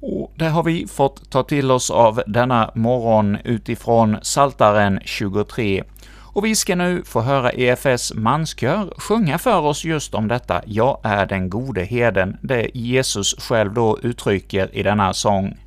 Och 0.00 0.32
det 0.36 0.48
har 0.48 0.62
vi 0.62 0.86
fått 0.86 1.30
ta 1.30 1.42
till 1.42 1.70
oss 1.70 1.90
av 1.90 2.22
denna 2.26 2.70
morgon 2.74 3.38
utifrån 3.44 4.16
Saltaren 4.22 5.00
23. 5.04 5.84
Och 6.34 6.44
vi 6.44 6.54
ska 6.54 6.76
nu 6.76 7.02
få 7.04 7.20
höra 7.20 7.52
EFS 7.52 8.12
manskör 8.14 8.94
sjunga 8.96 9.38
för 9.38 9.60
oss 9.60 9.84
just 9.84 10.14
om 10.14 10.28
detta 10.28 10.62
”Jag 10.66 11.00
är 11.02 11.26
den 11.26 11.50
gode 11.50 11.84
herden”, 11.84 12.36
det 12.42 12.70
Jesus 12.74 13.34
själv 13.38 13.74
då 13.74 13.98
uttrycker 14.02 14.76
i 14.76 14.82
denna 14.82 15.14
sång. 15.14 15.58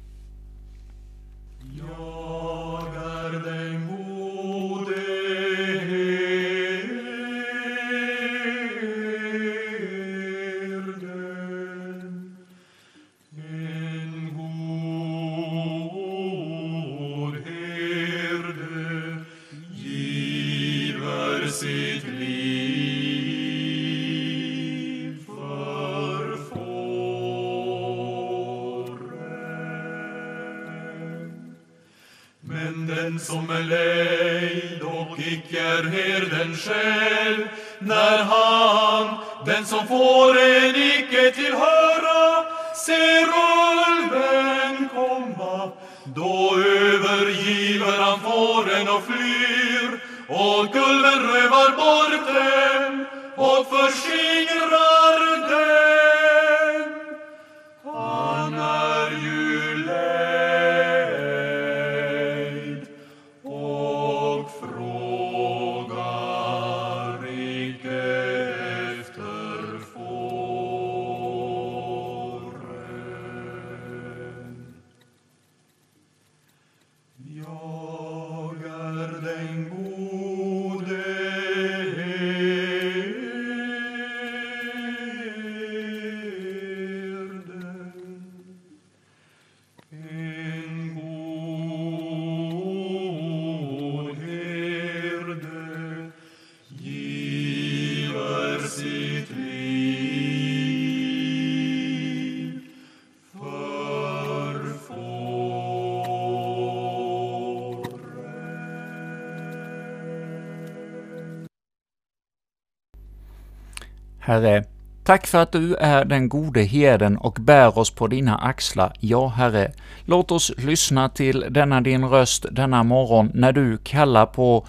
Herre, 114.25 114.63
tack 115.03 115.27
för 115.27 115.41
att 115.41 115.51
du 115.51 115.75
är 115.75 116.05
den 116.05 116.29
gode 116.29 116.61
herden 116.61 117.17
och 117.17 117.33
bär 117.33 117.77
oss 117.77 117.91
på 117.91 118.07
dina 118.07 118.37
axlar. 118.37 118.93
Ja, 118.99 119.27
Herre, 119.27 119.71
låt 120.05 120.31
oss 120.31 120.51
lyssna 120.57 121.09
till 121.09 121.45
denna 121.49 121.81
din 121.81 122.05
röst 122.05 122.45
denna 122.51 122.83
morgon 122.83 123.31
när 123.33 123.51
du 123.51 123.77
kallar 123.77 124.25
på 124.25 124.67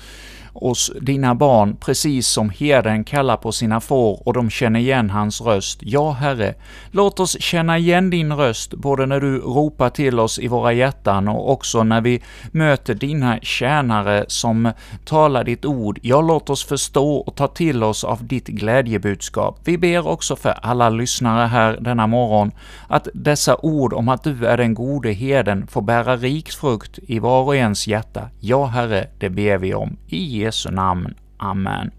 oss, 0.64 0.92
dina 1.00 1.34
barn, 1.34 1.76
precis 1.80 2.28
som 2.28 2.50
herden 2.50 3.04
kallar 3.04 3.36
på 3.36 3.52
sina 3.52 3.80
får 3.80 4.28
och 4.28 4.32
de 4.32 4.50
känner 4.50 4.80
igen 4.80 5.10
hans 5.10 5.40
röst. 5.40 5.78
Ja, 5.82 6.10
Herre, 6.10 6.54
låt 6.90 7.20
oss 7.20 7.40
känna 7.40 7.78
igen 7.78 8.10
din 8.10 8.32
röst, 8.32 8.74
både 8.74 9.06
när 9.06 9.20
du 9.20 9.38
ropar 9.38 9.90
till 9.90 10.20
oss 10.20 10.38
i 10.38 10.48
våra 10.48 10.72
hjärtan 10.72 11.28
och 11.28 11.50
också 11.52 11.84
när 11.84 12.00
vi 12.00 12.22
möter 12.52 12.94
dina 12.94 13.38
tjänare 13.42 14.24
som 14.28 14.72
talar 15.04 15.44
ditt 15.44 15.64
ord. 15.64 15.98
Ja, 16.02 16.20
låt 16.20 16.50
oss 16.50 16.64
förstå 16.64 17.16
och 17.16 17.34
ta 17.34 17.46
till 17.46 17.82
oss 17.82 18.04
av 18.04 18.26
ditt 18.26 18.46
glädjebudskap. 18.46 19.60
Vi 19.64 19.78
ber 19.78 20.08
också 20.08 20.36
för 20.36 20.54
alla 20.62 20.88
lyssnare 20.88 21.46
här 21.46 21.78
denna 21.80 22.06
morgon, 22.06 22.50
att 22.88 23.08
dessa 23.14 23.56
ord 23.56 23.92
om 23.92 24.08
att 24.08 24.24
du 24.24 24.46
är 24.46 24.56
den 24.56 24.74
gode 24.74 25.12
herden 25.12 25.66
får 25.66 25.82
bära 25.82 26.16
rik 26.16 26.50
frukt 26.50 26.98
i 27.06 27.18
var 27.18 27.42
och 27.42 27.56
ens 27.56 27.86
hjärta. 27.86 28.28
Ja, 28.40 28.66
Herre, 28.66 29.08
det 29.18 29.30
ber 29.30 29.58
vi 29.58 29.74
om. 29.74 29.96
I 30.06 30.45
Jesu 30.46 30.70
namn. 30.70 31.14
Amen. 31.36 31.90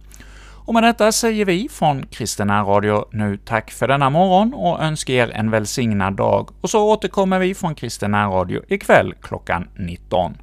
Och 0.65 0.73
med 0.73 0.83
detta 0.83 1.11
säger 1.11 1.45
vi 1.45 1.69
från 1.71 2.05
Kristen 2.05 2.49
Radio 2.49 3.05
nu 3.11 3.37
tack 3.37 3.71
för 3.71 3.87
denna 3.87 4.09
morgon 4.09 4.53
och 4.53 4.81
önskar 4.83 5.13
er 5.13 5.31
en 5.31 5.51
välsignad 5.51 6.13
dag, 6.13 6.49
och 6.61 6.69
så 6.69 6.91
återkommer 6.91 7.39
vi 7.39 7.55
från 7.55 7.75
Kristen 7.75 8.11
Radio 8.15 8.61
ikväll 8.67 9.13
klockan 9.21 9.67
19. 9.75 10.37